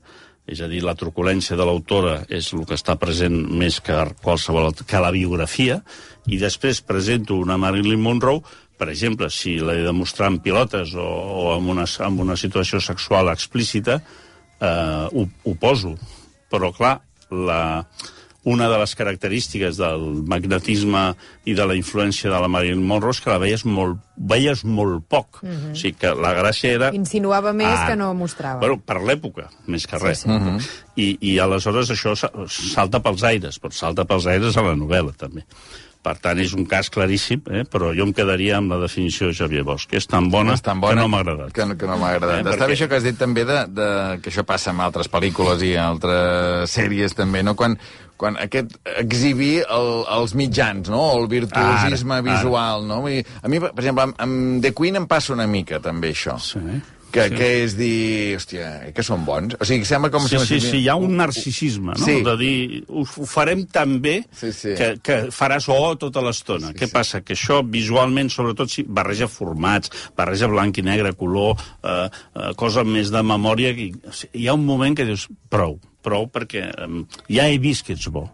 és 0.50 0.60
a 0.60 0.68
dir, 0.68 0.82
la 0.84 0.96
truculència 0.98 1.56
de 1.56 1.64
l'autora 1.64 2.18
és 2.28 2.50
el 2.52 2.66
que 2.68 2.76
està 2.76 2.98
present 3.00 3.36
més 3.56 3.78
que 3.80 3.96
qualsevol 4.22 4.74
que 4.84 5.00
la 5.00 5.12
biografia, 5.14 5.80
i 6.28 6.38
després 6.40 6.82
presento 6.84 7.38
una 7.40 7.56
Marilyn 7.60 8.02
Monroe 8.02 8.42
per 8.78 8.90
exemple, 8.90 9.30
si 9.30 9.58
l'he 9.62 9.82
de 9.84 9.92
mostrar 9.94 10.32
en 10.32 10.40
pilotes 10.42 10.94
o, 10.94 11.04
o 11.04 11.46
en, 11.56 11.70
una, 11.70 11.86
en 11.86 12.20
una 12.20 12.36
situació 12.36 12.80
sexual 12.82 13.30
explícita, 13.32 14.00
eh, 14.60 15.06
ho, 15.12 15.28
ho 15.44 15.54
poso. 15.60 15.94
Però, 16.50 16.70
clar, 16.74 16.98
la, 17.30 17.86
una 18.44 18.68
de 18.68 18.78
les 18.78 18.94
característiques 18.94 19.78
del 19.80 20.02
magnetisme 20.28 21.04
i 21.48 21.54
de 21.56 21.66
la 21.66 21.76
influència 21.78 22.30
de 22.30 22.40
la 22.40 22.50
Marilyn 22.52 22.82
Monroe 22.84 23.14
és 23.16 23.20
que 23.24 23.32
la 23.32 23.40
veies 23.40 23.64
molt, 23.64 24.02
veies 24.16 24.64
molt 24.64 25.06
poc. 25.08 25.40
Mm 25.42 25.50
-hmm. 25.50 25.72
O 25.72 25.80
sigui 25.80 25.96
que 25.98 26.14
la 26.14 26.34
gràcia 26.36 26.74
era... 26.74 26.90
Insinuava 26.92 27.52
més 27.52 27.78
ah, 27.78 27.86
que 27.88 27.96
no 27.96 28.12
mostrava. 28.14 28.60
Bueno, 28.60 28.78
per 28.78 29.00
l'època, 29.00 29.48
més 29.66 29.86
que 29.86 29.98
res. 29.98 30.18
Sí, 30.18 30.28
sí. 30.28 30.28
Mm 30.28 30.58
-hmm. 30.58 30.68
I, 30.96 31.18
I 31.20 31.38
aleshores 31.38 31.90
això 31.90 32.14
salta 32.48 33.00
pels 33.00 33.22
aires, 33.22 33.60
però 33.60 33.72
salta 33.72 34.04
pels 34.04 34.26
aires 34.26 34.56
a 34.56 34.62
la 34.62 34.76
novel·la, 34.76 35.16
també. 35.16 35.44
Per 36.04 36.12
tant, 36.20 36.40
és 36.42 36.52
un 36.52 36.66
cas 36.68 36.90
claríssim, 36.92 37.40
eh? 37.48 37.62
però 37.70 37.94
jo 37.96 38.04
em 38.04 38.12
quedaria 38.12 38.58
amb 38.58 38.74
la 38.74 38.76
definició 38.82 39.30
de 39.30 39.36
Xavier 39.38 39.62
Bosch, 39.64 39.88
que 39.88 39.96
és 39.96 40.08
tan 40.10 40.28
bona, 40.32 40.52
és 40.58 40.64
tan 40.64 40.82
bona 40.82 40.98
que 40.98 41.00
no 41.00 41.08
m'ha 41.08 41.20
agradat. 41.24 41.52
Que, 41.56 41.66
que 41.80 41.88
no 41.88 41.96
m'ha 41.96 42.10
agradat. 42.12 42.42
Eh? 42.42 42.52
Està 42.52 42.68
bé 42.68 42.76
això 42.76 42.88
que 42.90 42.98
has 43.00 43.06
dit 43.06 43.16
també 43.16 43.46
de, 43.48 43.60
de, 43.72 43.90
que 44.20 44.32
això 44.32 44.44
passa 44.44 44.74
amb 44.74 44.84
altres 44.84 45.08
pel·lícules 45.12 45.64
i 45.64 45.72
altres 45.80 46.74
sèries 46.76 47.16
també, 47.16 47.40
no? 47.46 47.56
Quan, 47.56 47.78
quan 48.20 48.36
aquest 48.42 48.76
exhibir 48.98 49.54
el, 49.64 49.88
els 50.18 50.36
mitjans, 50.36 50.92
no? 50.92 51.06
el 51.16 51.24
virtuosisme 51.32 52.20
ara, 52.20 52.26
visual. 52.28 52.84
Ara. 52.84 52.90
No? 52.90 53.00
I 53.08 53.24
a 53.24 53.48
mi, 53.48 53.62
per 53.64 53.72
exemple, 53.78 54.10
amb, 54.10 54.20
amb 54.26 54.60
The 54.66 54.74
Queen 54.76 55.00
em 55.00 55.08
passa 55.08 55.32
una 55.32 55.48
mica 55.48 55.80
també 55.84 56.12
això. 56.12 56.36
Sí 56.42 56.60
que, 57.14 57.28
sí. 57.28 57.36
que 57.38 57.48
és 57.62 57.76
dir, 57.78 58.34
hòstia, 58.38 58.68
eh, 58.88 58.92
que 58.96 59.04
són 59.06 59.24
bons. 59.26 59.56
O 59.60 59.68
sigui, 59.68 59.86
sembla 59.88 60.10
com 60.14 60.24
sí, 60.26 60.38
si... 60.42 60.58
Sí, 60.58 60.60
sí, 60.64 60.80
hi 60.82 60.90
ha 60.90 60.96
un 61.00 61.14
narcisisme, 61.20 61.94
no? 61.94 62.02
Sí. 62.02 62.18
De 62.26 62.34
dir, 62.40 62.82
ho, 62.88 63.04
ho 63.04 63.28
farem 63.30 63.64
tan 63.70 63.96
bé 64.04 64.16
sí, 64.34 64.50
sí. 64.56 64.74
Que, 64.78 64.90
que 65.04 65.18
faràs 65.34 65.68
oh 65.72 65.94
tota 66.00 66.24
l'estona. 66.24 66.72
Sí, 66.72 66.80
Què 66.82 66.90
sí. 66.90 66.94
passa? 66.96 67.22
Que 67.24 67.36
això 67.38 67.60
visualment, 67.62 68.32
sobretot, 68.34 68.72
si 68.72 68.86
barreja 68.86 69.30
formats, 69.30 69.92
barreja 70.18 70.50
blanc 70.50 70.82
i 70.82 70.86
negre, 70.86 71.14
color, 71.18 71.58
eh, 71.82 72.06
eh, 72.08 72.52
cosa 72.60 72.86
més 72.88 73.14
de 73.14 73.24
memòria... 73.24 73.74
I, 73.74 73.90
o 73.94 74.14
sigui, 74.14 74.44
hi 74.44 74.48
ha 74.50 74.56
un 74.58 74.66
moment 74.66 74.96
que 74.98 75.06
dius, 75.08 75.28
prou, 75.52 75.78
prou, 76.04 76.28
perquè 76.32 76.66
eh, 76.70 76.88
ja 77.32 77.46
he 77.50 77.60
vist 77.62 77.86
que 77.86 77.94
ets 77.96 78.10
bo. 78.12 78.26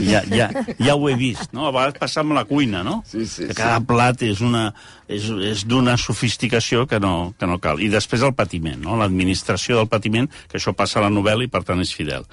Ja, 0.00 0.22
ja, 0.30 0.48
ja 0.78 0.96
ho 0.96 1.08
he 1.10 1.14
vist, 1.18 1.52
no? 1.52 1.68
A 1.68 1.72
vegades 1.74 2.00
passa 2.00 2.22
amb 2.24 2.34
la 2.36 2.44
cuina, 2.48 2.82
no? 2.86 3.00
Sí, 3.08 3.26
sí, 3.30 3.48
que 3.48 3.56
cada 3.56 3.80
sí. 3.80 3.88
plat 3.88 4.26
és 4.26 4.42
una 4.44 4.66
és, 5.08 5.28
és 5.52 5.64
d'una 5.68 5.96
sofisticació 6.00 6.86
que 6.90 7.00
no, 7.02 7.32
que 7.38 7.48
no 7.50 7.60
cal. 7.62 7.82
I 7.82 7.90
després 7.92 8.24
el 8.24 8.34
patiment, 8.36 8.80
no? 8.82 8.98
L'administració 9.00 9.80
del 9.80 9.90
patiment, 9.92 10.30
que 10.48 10.60
això 10.60 10.74
passa 10.76 11.00
a 11.00 11.06
la 11.08 11.12
novel·la 11.12 11.46
i 11.46 11.52
per 11.52 11.64
tant 11.66 11.82
és 11.84 11.92
fidel. 11.94 12.28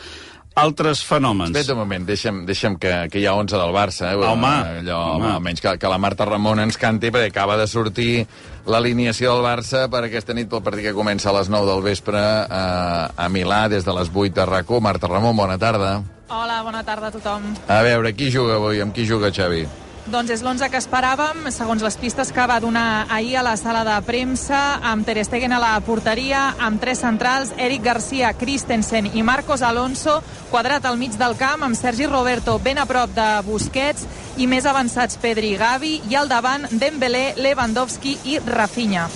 Altres 0.60 1.00
fenòmens. 1.08 1.56
Espera 1.56 1.78
un 1.78 1.80
moment, 1.80 2.04
deixa'm, 2.04 2.42
deixa'm 2.44 2.76
que, 2.76 2.92
que 3.08 3.22
hi 3.22 3.28
ha 3.30 3.38
11 3.40 3.56
del 3.56 3.72
Barça. 3.72 4.10
Eh? 4.12 4.18
Home, 4.20 4.50
Allò, 4.82 4.98
home. 5.14 5.30
Almenys 5.38 5.64
que, 5.64 5.78
que 5.80 5.92
la 5.92 6.00
Marta 6.02 6.28
Ramon 6.28 6.60
ens 6.60 6.76
canti, 6.80 7.08
perquè 7.08 7.32
acaba 7.32 7.56
de 7.56 7.70
sortir 7.72 8.26
l'alineació 8.68 9.32
del 9.32 9.46
Barça 9.48 9.86
per 9.92 10.04
aquesta 10.04 10.36
nit 10.36 10.52
pel 10.52 10.64
partit 10.66 10.90
que 10.90 10.98
comença 10.98 11.32
a 11.32 11.38
les 11.40 11.48
9 11.48 11.72
del 11.72 11.86
vespre 11.88 12.20
eh, 12.20 13.06
a 13.16 13.30
Milà, 13.32 13.64
des 13.72 13.88
de 13.88 13.96
les 13.96 14.12
8 14.12 14.36
de 14.42 14.50
rac 14.50 14.76
Marta 14.84 15.08
Ramon, 15.08 15.40
bona 15.40 15.58
tarda. 15.58 16.02
Hola, 16.32 16.62
bona 16.63 16.80
tarda 16.88 17.10
a 17.10 17.12
tothom. 17.12 17.44
A 17.67 17.82
veure, 17.84 18.13
qui 18.15 18.30
juga 18.32 18.56
avui? 18.56 18.80
Amb 18.80 18.96
qui 18.96 19.04
juga, 19.04 19.34
Xavi? 19.36 19.65
Doncs 20.12 20.32
és 20.32 20.41
l'11 20.41 20.70
que 20.72 20.80
esperàvem, 20.80 21.50
segons 21.52 21.84
les 21.84 21.98
pistes 22.00 22.32
que 22.32 22.46
va 22.48 22.62
donar 22.63 23.06
ahir 23.12 23.36
a 23.38 23.44
la 23.44 23.58
sala 23.60 23.84
de 23.86 23.98
premsa, 24.08 24.80
amb 24.82 25.06
Ter 25.06 25.26
Stegen 25.28 25.52
a 25.52 25.60
la 25.62 25.74
porteria, 25.86 26.56
amb 26.58 26.80
tres 26.82 27.04
centrals, 27.04 27.52
Eric 27.58 27.84
Garcia, 27.84 28.32
Christensen 28.34 29.12
i 29.12 29.26
Marcos 29.28 29.62
Alonso, 29.62 30.22
quadrat 30.50 30.88
al 30.88 30.98
mig 30.98 31.20
del 31.20 31.36
camp, 31.38 31.67
amb 31.67 31.76
Sergi 31.78 32.08
Roberto 32.08 32.58
ben 32.63 32.80
a 32.80 32.88
prop 32.88 33.12
de 33.13 33.28
Busquets, 33.46 34.08
i 34.38 34.48
més 34.48 34.65
avançats 34.65 35.20
Pedri 35.22 35.52
i 35.52 35.60
Gavi, 35.60 35.98
i 36.10 36.15
al 36.15 36.32
davant 36.32 36.65
Dembélé, 36.72 37.34
Lewandowski 37.38 38.17
i 38.24 38.39
Rafinha. 38.48 39.10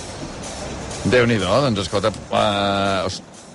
Déu-n'hi-do, 1.06 1.46
doncs 1.62 1.84
escolta, 1.84 2.10
uh, 2.34 3.06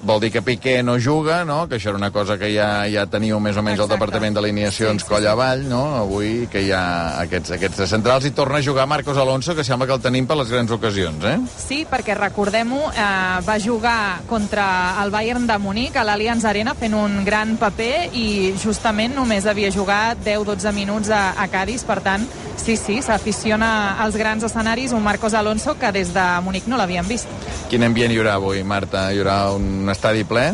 vol 0.04 0.22
dir 0.22 0.32
que 0.32 0.42
Piqué 0.42 0.82
no 0.84 0.98
juga, 1.00 1.44
no? 1.46 1.68
que 1.68 1.76
això 1.78 1.92
era 1.92 2.00
una 2.00 2.12
cosa 2.12 2.38
que 2.40 2.50
ja, 2.54 2.86
ja 2.90 3.06
teníeu 3.12 3.40
més 3.44 3.58
o 3.58 3.64
menys 3.64 3.78
Exacte. 3.78 3.94
al 3.94 4.00
Departament 4.00 4.38
d'Alineacions 4.38 5.02
sí, 5.02 5.06
sí, 5.06 5.10
coll 5.10 5.28
avall, 5.30 5.66
no? 5.70 5.82
avui 6.00 6.48
que 6.52 6.64
hi 6.66 6.72
ha 6.74 6.84
aquests, 7.22 7.54
aquests 7.58 7.84
centrals, 7.92 8.26
i 8.26 8.34
torna 8.36 8.62
a 8.62 8.66
jugar 8.66 8.88
Marcos 8.90 9.20
Alonso, 9.22 9.56
que 9.56 9.66
sembla 9.68 9.88
que 9.90 9.98
el 9.98 10.04
tenim 10.04 10.30
per 10.30 10.38
les 10.40 10.54
grans 10.54 10.72
ocasions, 10.74 11.26
eh? 11.28 11.36
Sí, 11.54 11.84
perquè 11.90 12.16
recordem-ho, 12.18 12.82
eh, 12.92 13.06
va 13.46 13.58
jugar 13.62 14.22
contra 14.30 14.66
el 15.04 15.14
Bayern 15.14 15.46
de 15.50 15.58
Munic 15.62 15.98
a 16.00 16.06
l'Allianz 16.08 16.48
Arena 16.50 16.76
fent 16.78 16.96
un 16.98 17.22
gran 17.28 17.58
paper 17.62 18.10
i 18.18 18.54
justament 18.62 19.16
només 19.18 19.46
havia 19.46 19.74
jugat 19.74 20.24
10-12 20.26 20.74
minuts 20.78 21.12
a, 21.14 21.34
a 21.38 21.50
Cádiz, 21.52 21.86
per 21.86 22.00
tant, 22.06 22.26
sí, 22.62 22.78
sí, 22.78 23.02
s'aficiona 23.02 23.98
als 24.04 24.16
grans 24.20 24.46
escenaris 24.46 24.94
un 24.94 25.04
Marcos 25.04 25.34
Alonso 25.34 25.78
que 25.80 25.92
des 25.92 26.14
de 26.14 26.26
Munic 26.46 26.68
no 26.70 26.78
l'havien 26.78 27.08
vist. 27.08 27.30
Quin 27.70 27.84
ambient 27.88 28.14
hi 28.14 28.20
haurà 28.22 28.38
avui, 28.38 28.62
Marta? 28.64 29.10
Hi 29.12 29.22
haurà 29.24 29.40
un 29.58 29.90
estadi 29.90 30.24
ple? 30.28 30.52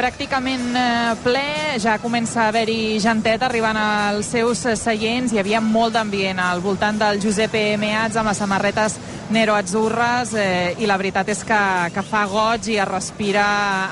pràcticament 0.00 0.76
eh, 0.80 1.14
ple, 1.20 1.76
ja 1.82 1.98
comença 2.00 2.44
a 2.44 2.48
haver-hi 2.48 2.96
gentet 3.02 3.42
arribant 3.44 3.76
als 3.76 4.30
seus 4.32 4.62
seients, 4.80 5.32
hi 5.32 5.40
havia 5.42 5.60
molt 5.60 5.92
d'ambient 5.96 6.40
al 6.40 6.62
voltant 6.64 6.96
del 7.00 7.20
Giuseppe 7.20 7.76
Meats 7.80 8.16
amb 8.16 8.30
les 8.30 8.40
samarretes 8.40 8.96
Nero 9.30 9.54
Azzurres 9.58 10.32
eh, 10.34 10.72
i 10.80 10.88
la 10.88 10.96
veritat 11.00 11.28
és 11.34 11.42
que, 11.44 11.60
que 11.92 12.06
fa 12.06 12.24
goig 12.30 12.70
i 12.72 12.78
es 12.80 12.88
respira 12.88 13.44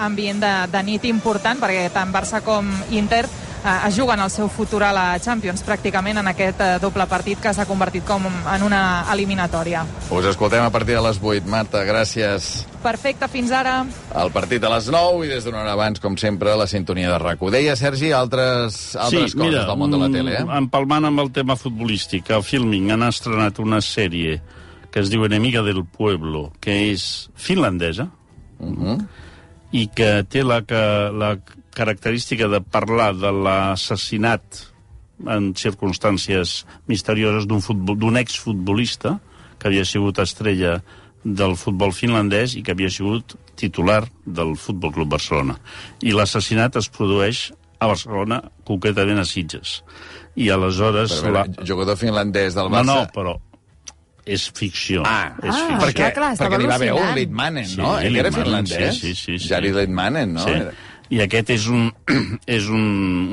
ambient 0.07 0.40
de, 0.40 0.55
de 0.72 0.83
nit 0.87 1.05
important 1.11 1.61
perquè 1.61 1.90
tant 1.92 2.14
Barça 2.14 2.40
com 2.46 2.72
Inter 2.96 3.27
es 3.64 3.99
juguen 3.99 4.21
el 4.21 4.31
seu 4.31 4.49
futur 4.49 4.83
a 4.87 4.92
la 4.94 5.07
Champions 5.23 5.64
pràcticament 5.66 6.21
en 6.21 6.31
aquest 6.31 6.61
eh, 6.61 6.71
doble 6.83 7.07
partit 7.11 7.40
que 7.42 7.53
s'ha 7.55 7.66
convertit 7.68 8.05
com 8.07 8.25
en 8.29 8.64
una 8.64 8.83
eliminatòria. 9.12 9.85
Us 10.14 10.29
escoltem 10.31 10.62
a 10.64 10.71
partir 10.71 10.97
de 10.97 11.03
les 11.05 11.18
8. 11.23 11.49
Marta, 11.51 11.83
gràcies. 11.85 12.66
Perfecte, 12.83 13.29
fins 13.29 13.51
ara. 13.51 13.81
El 14.14 14.31
partit 14.33 14.62
a 14.64 14.71
les 14.73 14.90
9 14.94 15.27
i 15.27 15.33
des 15.33 15.44
d'una 15.47 15.62
hora 15.64 15.75
abans, 15.75 16.01
com 16.01 16.16
sempre, 16.16 16.55
la 16.57 16.68
sintonia 16.71 17.11
de 17.11 17.18
RAC1. 17.18 17.51
Deia, 17.57 17.75
Sergi, 17.77 18.12
altres, 18.14 18.94
altres 18.97 19.33
sí, 19.33 19.37
coses 19.37 19.51
mira, 19.51 19.64
del 19.66 19.81
món 19.81 19.94
de 19.94 20.01
la 20.01 20.11
tele, 20.14 20.37
eh? 20.38 20.44
empalmant 20.61 21.11
amb 21.11 21.25
el 21.25 21.33
tema 21.35 21.59
futbolístic, 21.59 22.31
el 22.31 22.47
Filming 22.47 22.92
han 22.94 23.07
estrenat 23.09 23.59
una 23.64 23.83
sèrie 23.85 24.38
que 24.90 25.03
es 25.03 25.11
diu 25.12 25.27
Enemiga 25.27 25.62
del 25.66 25.85
Pueblo, 25.85 26.53
que 26.61 26.92
és 26.92 27.29
finlandesa, 27.35 28.09
uh 28.59 28.66
mhm. 28.66 28.85
-huh. 28.87 29.07
i 29.73 29.88
que 29.88 30.25
té 30.25 30.42
la, 30.42 30.62
que, 30.62 31.11
la 31.12 31.37
característica 31.79 32.49
de 32.51 32.61
parlar 32.61 33.12
de 33.17 33.31
l'assassinat 33.45 34.64
en 35.27 35.53
circumstàncies 35.59 36.62
misterioses 36.91 37.47
d'un 37.49 38.19
exfutbolista 38.21 39.19
que 39.59 39.71
havia 39.71 39.87
sigut 39.87 40.21
estrella 40.23 40.79
del 41.25 41.57
futbol 41.59 41.93
finlandès 41.95 42.55
i 42.59 42.62
que 42.62 42.75
havia 42.75 42.91
sigut 42.91 43.35
titular 43.59 44.05
del 44.25 44.55
Futbol 44.57 44.93
Club 44.95 45.11
Barcelona. 45.17 45.59
I 46.07 46.14
l'assassinat 46.14 46.79
es 46.79 46.87
produeix 46.95 47.49
a 47.79 47.88
Barcelona, 47.91 48.41
concretament 48.67 49.19
a 49.19 49.27
Sitges. 49.27 49.81
I 50.38 50.51
aleshores... 50.55 51.19
Però, 51.23 51.35
la... 51.41 51.67
jugador 51.67 51.99
finlandès 51.99 52.55
del 52.59 52.71
Barça... 52.71 52.87
No, 52.87 53.03
no, 53.03 53.12
però 53.14 53.37
és 54.29 54.45
ficció. 54.53 55.03
Ah, 55.09 55.33
és 55.41 55.49
ah 55.49 55.57
ficció. 55.57 55.79
perquè, 55.87 56.09
clar, 56.12 56.35
perquè 56.37 56.59
n'hi 56.61 56.69
va 56.69 56.77
haver 56.77 56.91
un 56.93 57.14
Litmanen, 57.17 57.71
no? 57.79 57.95
Sí, 57.97 58.09
Ell 58.11 58.19
era 58.21 58.33
finlandès. 58.35 58.99
Sí, 59.01 59.14
sí, 59.17 59.38
sí. 59.38 59.49
Jari 59.49 59.73
Litmanen, 59.73 60.35
no? 60.37 60.45
Sí. 60.45 60.59
I 61.14 61.23
aquest 61.25 61.53
és, 61.55 61.68
un, 61.73 61.88
és 62.59 62.68
un, 62.68 62.85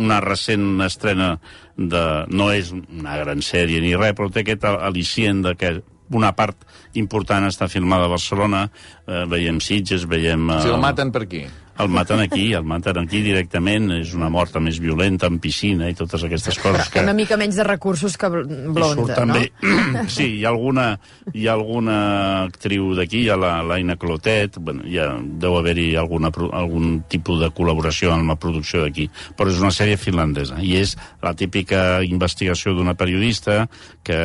una 0.06 0.22
recent 0.24 0.82
estrena 0.86 1.36
de... 1.76 2.06
No 2.32 2.52
és 2.56 2.72
una 2.76 3.18
gran 3.22 3.44
sèrie 3.44 3.84
ni 3.84 3.96
res, 3.98 4.16
però 4.16 4.32
té 4.32 4.46
aquest 4.46 4.64
al·licient 4.70 5.44
de 5.46 5.56
que 5.60 5.76
una 6.16 6.32
part 6.38 6.66
important 6.94 7.48
està 7.48 7.68
filmada 7.72 8.08
a 8.08 8.14
Barcelona, 8.14 8.68
eh, 9.08 9.26
veiem 9.30 9.60
Sitges, 9.64 10.06
veiem... 10.10 10.50
Eh, 10.54 10.64
si 10.64 10.74
el 10.74 10.82
maten 10.82 11.12
per 11.12 11.26
aquí. 11.26 11.46
El 11.78 11.90
maten 11.92 12.22
aquí, 12.24 12.54
el 12.56 12.64
maten 12.64 13.02
aquí 13.02 13.20
directament, 13.26 13.90
és 13.98 14.14
una 14.16 14.30
mort 14.32 14.56
més 14.64 14.78
violenta, 14.80 15.28
en 15.28 15.42
piscina 15.44 15.90
i 15.92 15.96
totes 15.98 16.24
aquestes 16.24 16.56
coses 16.64 16.88
que... 16.94 17.02
Una 17.04 17.16
mica 17.18 17.36
menys 17.36 17.58
de 17.60 17.66
recursos 17.68 18.16
que 18.16 18.30
Blonda, 18.32 18.96
no? 18.96 19.08
També. 19.12 19.50
Sí, 20.16 20.28
hi 20.40 20.46
ha 20.46 20.52
alguna, 20.54 20.86
hi 21.34 21.48
ha 21.48 21.56
alguna 21.56 21.98
actriu 22.46 22.94
d'aquí, 22.96 23.26
hi 23.26 23.32
ha 23.34 23.38
l'Aina 23.38 23.98
Clotet, 24.00 24.60
bueno, 24.64 24.86
ja 24.92 25.10
deu 25.20 25.58
haver-hi 25.60 25.90
algun 26.00 26.88
tipus 27.12 27.42
de 27.42 27.50
col·laboració 27.56 28.14
amb 28.14 28.32
la 28.32 28.38
producció 28.40 28.86
d'aquí, 28.86 29.10
però 29.36 29.52
és 29.52 29.60
una 29.60 29.74
sèrie 29.76 30.00
finlandesa, 30.00 30.62
i 30.64 30.78
és 30.80 30.96
la 31.26 31.34
típica 31.36 32.00
investigació 32.08 32.76
d'una 32.76 32.96
periodista 32.96 33.66
que 34.06 34.20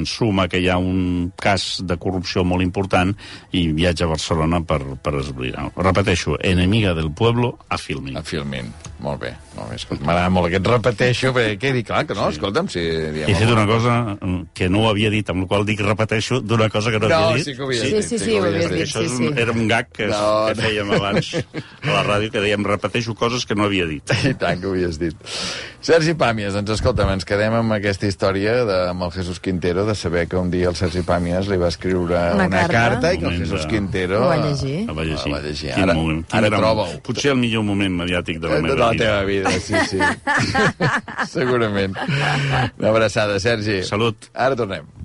ensuma 0.00 0.48
que 0.50 0.58
hi 0.62 0.70
ha 0.72 0.78
un 0.80 1.30
cas 1.38 1.84
de 1.86 1.98
corrupció 2.00 2.42
molt 2.42 2.64
important 2.64 3.12
i 3.52 3.68
viatja 3.76 4.08
a 4.08 4.12
Barcelona 4.14 4.62
per, 4.66 4.80
per 5.02 5.14
esbrinar. 5.20 5.68
Repeteixo, 5.76 6.38
enemic 6.40 6.79
Amiga 6.80 6.94
del 6.94 7.10
Pueblo 7.12 7.58
a 7.68 7.76
Filmin. 7.76 8.16
A 8.16 8.22
Filmin. 8.22 8.72
molt 9.00 9.20
bé. 9.20 9.34
Molt 9.56 9.70
bé. 9.72 9.96
M'agrada 10.04 10.28
molt 10.28 10.50
que 10.52 10.58
et 10.60 10.66
repeteixo, 10.68 11.30
perquè 11.32 11.54
quedi 11.58 11.80
clar 11.88 12.02
que 12.06 12.12
no, 12.14 12.26
sí. 12.28 12.36
escolta'm, 12.36 12.66
si. 12.68 12.80
He 12.80 13.34
fet 13.34 13.48
una 13.48 13.64
cosa 13.66 13.94
que 14.54 14.68
no 14.68 14.82
ho 14.84 14.90
havia 14.90 15.08
dit, 15.10 15.28
amb 15.32 15.42
la 15.44 15.48
qual 15.48 15.64
dic 15.64 15.80
repeteixo 15.80 16.40
d'una 16.44 16.68
cosa 16.68 16.90
que 16.92 16.98
no, 17.00 17.08
No, 17.08 17.16
havia 17.30 17.36
dit. 17.38 17.44
sí 17.48 17.54
que 17.56 17.62
ho 17.62 17.66
havies 17.66 17.80
Sí, 17.82 17.92
dit. 17.94 18.02
sí, 18.04 18.18
sí, 18.18 18.24
que 18.26 18.40
ho 18.40 18.44
havies 18.44 18.66
havies 18.66 18.70
dit. 18.78 18.82
Això 18.88 19.02
és 19.04 19.10
sí, 19.16 19.24
un, 19.26 19.34
sí. 19.34 19.40
era 19.40 19.52
un 19.52 19.68
gag 19.68 19.88
que, 19.90 20.06
No, 20.06 20.46
que 20.48 20.54
no. 20.54 20.62
fèiem 20.68 20.92
abans 20.98 21.30
a 21.34 21.86
la 21.86 22.02
ràdio, 22.04 22.30
que 22.30 22.40
dèiem 22.44 22.64
repeteixo 22.68 23.14
coses 23.14 23.46
que 23.46 23.54
no 23.54 23.64
havia 23.64 23.86
dit. 23.88 24.04
I 24.30 24.34
tant 24.34 24.60
que 24.60 24.66
ho 24.68 24.72
havies 24.76 24.98
dit. 25.00 25.16
Sergi 25.80 26.12
Pàmies, 26.12 26.52
doncs 26.52 26.70
escolta'm, 26.76 27.08
ens 27.16 27.24
quedem 27.24 27.54
amb 27.56 27.72
aquesta 27.72 28.06
història 28.06 28.64
de, 28.68 28.78
amb 28.92 29.02
el 29.08 29.12
Jesús 29.16 29.40
Quintero, 29.40 29.86
de 29.88 29.94
saber 29.94 30.26
que 30.28 30.36
un 30.36 30.50
dia 30.52 30.68
el 30.68 30.76
Sergi 30.76 31.00
Pàmies 31.00 31.48
li 31.48 31.56
va 31.56 31.68
escriure 31.72 32.20
una, 32.36 32.44
Una 32.44 32.50
carta, 32.68 32.72
carta. 33.00 33.14
i 33.14 33.18
que 33.18 33.26
el 33.32 33.38
Jesús 33.40 33.64
Quintero... 33.66 34.26
Ho 34.26 34.28
va 34.28 34.36
llegir. 34.44 34.84
La 34.86 34.92
va 34.92 35.04
llegir. 35.08 35.32
La 35.32 35.38
va 35.38 35.42
llegir. 35.48 35.72
Ara- 35.72 35.94
quin 35.96 36.24
ara 36.30 36.48
gran- 36.52 36.60
troba-ho. 36.70 37.02
Potser 37.06 37.34
el 37.34 37.40
millor 37.42 37.66
moment 37.66 37.98
mediàtic 38.02 38.40
de 38.40 38.48
la 38.48 38.60
de 38.60 38.66
meva 38.68 38.78
la 38.84 38.90
vida. 38.94 39.04
teva 39.04 39.24
vida, 39.28 39.50
sí, 39.60 39.74
sí. 39.90 39.98
Segurament. 41.34 41.98
Una 42.78 42.88
abraçada, 42.94 43.38
Sergi. 43.42 43.82
Salut. 43.86 44.30
Ara 44.34 44.56
tornem. 44.58 44.99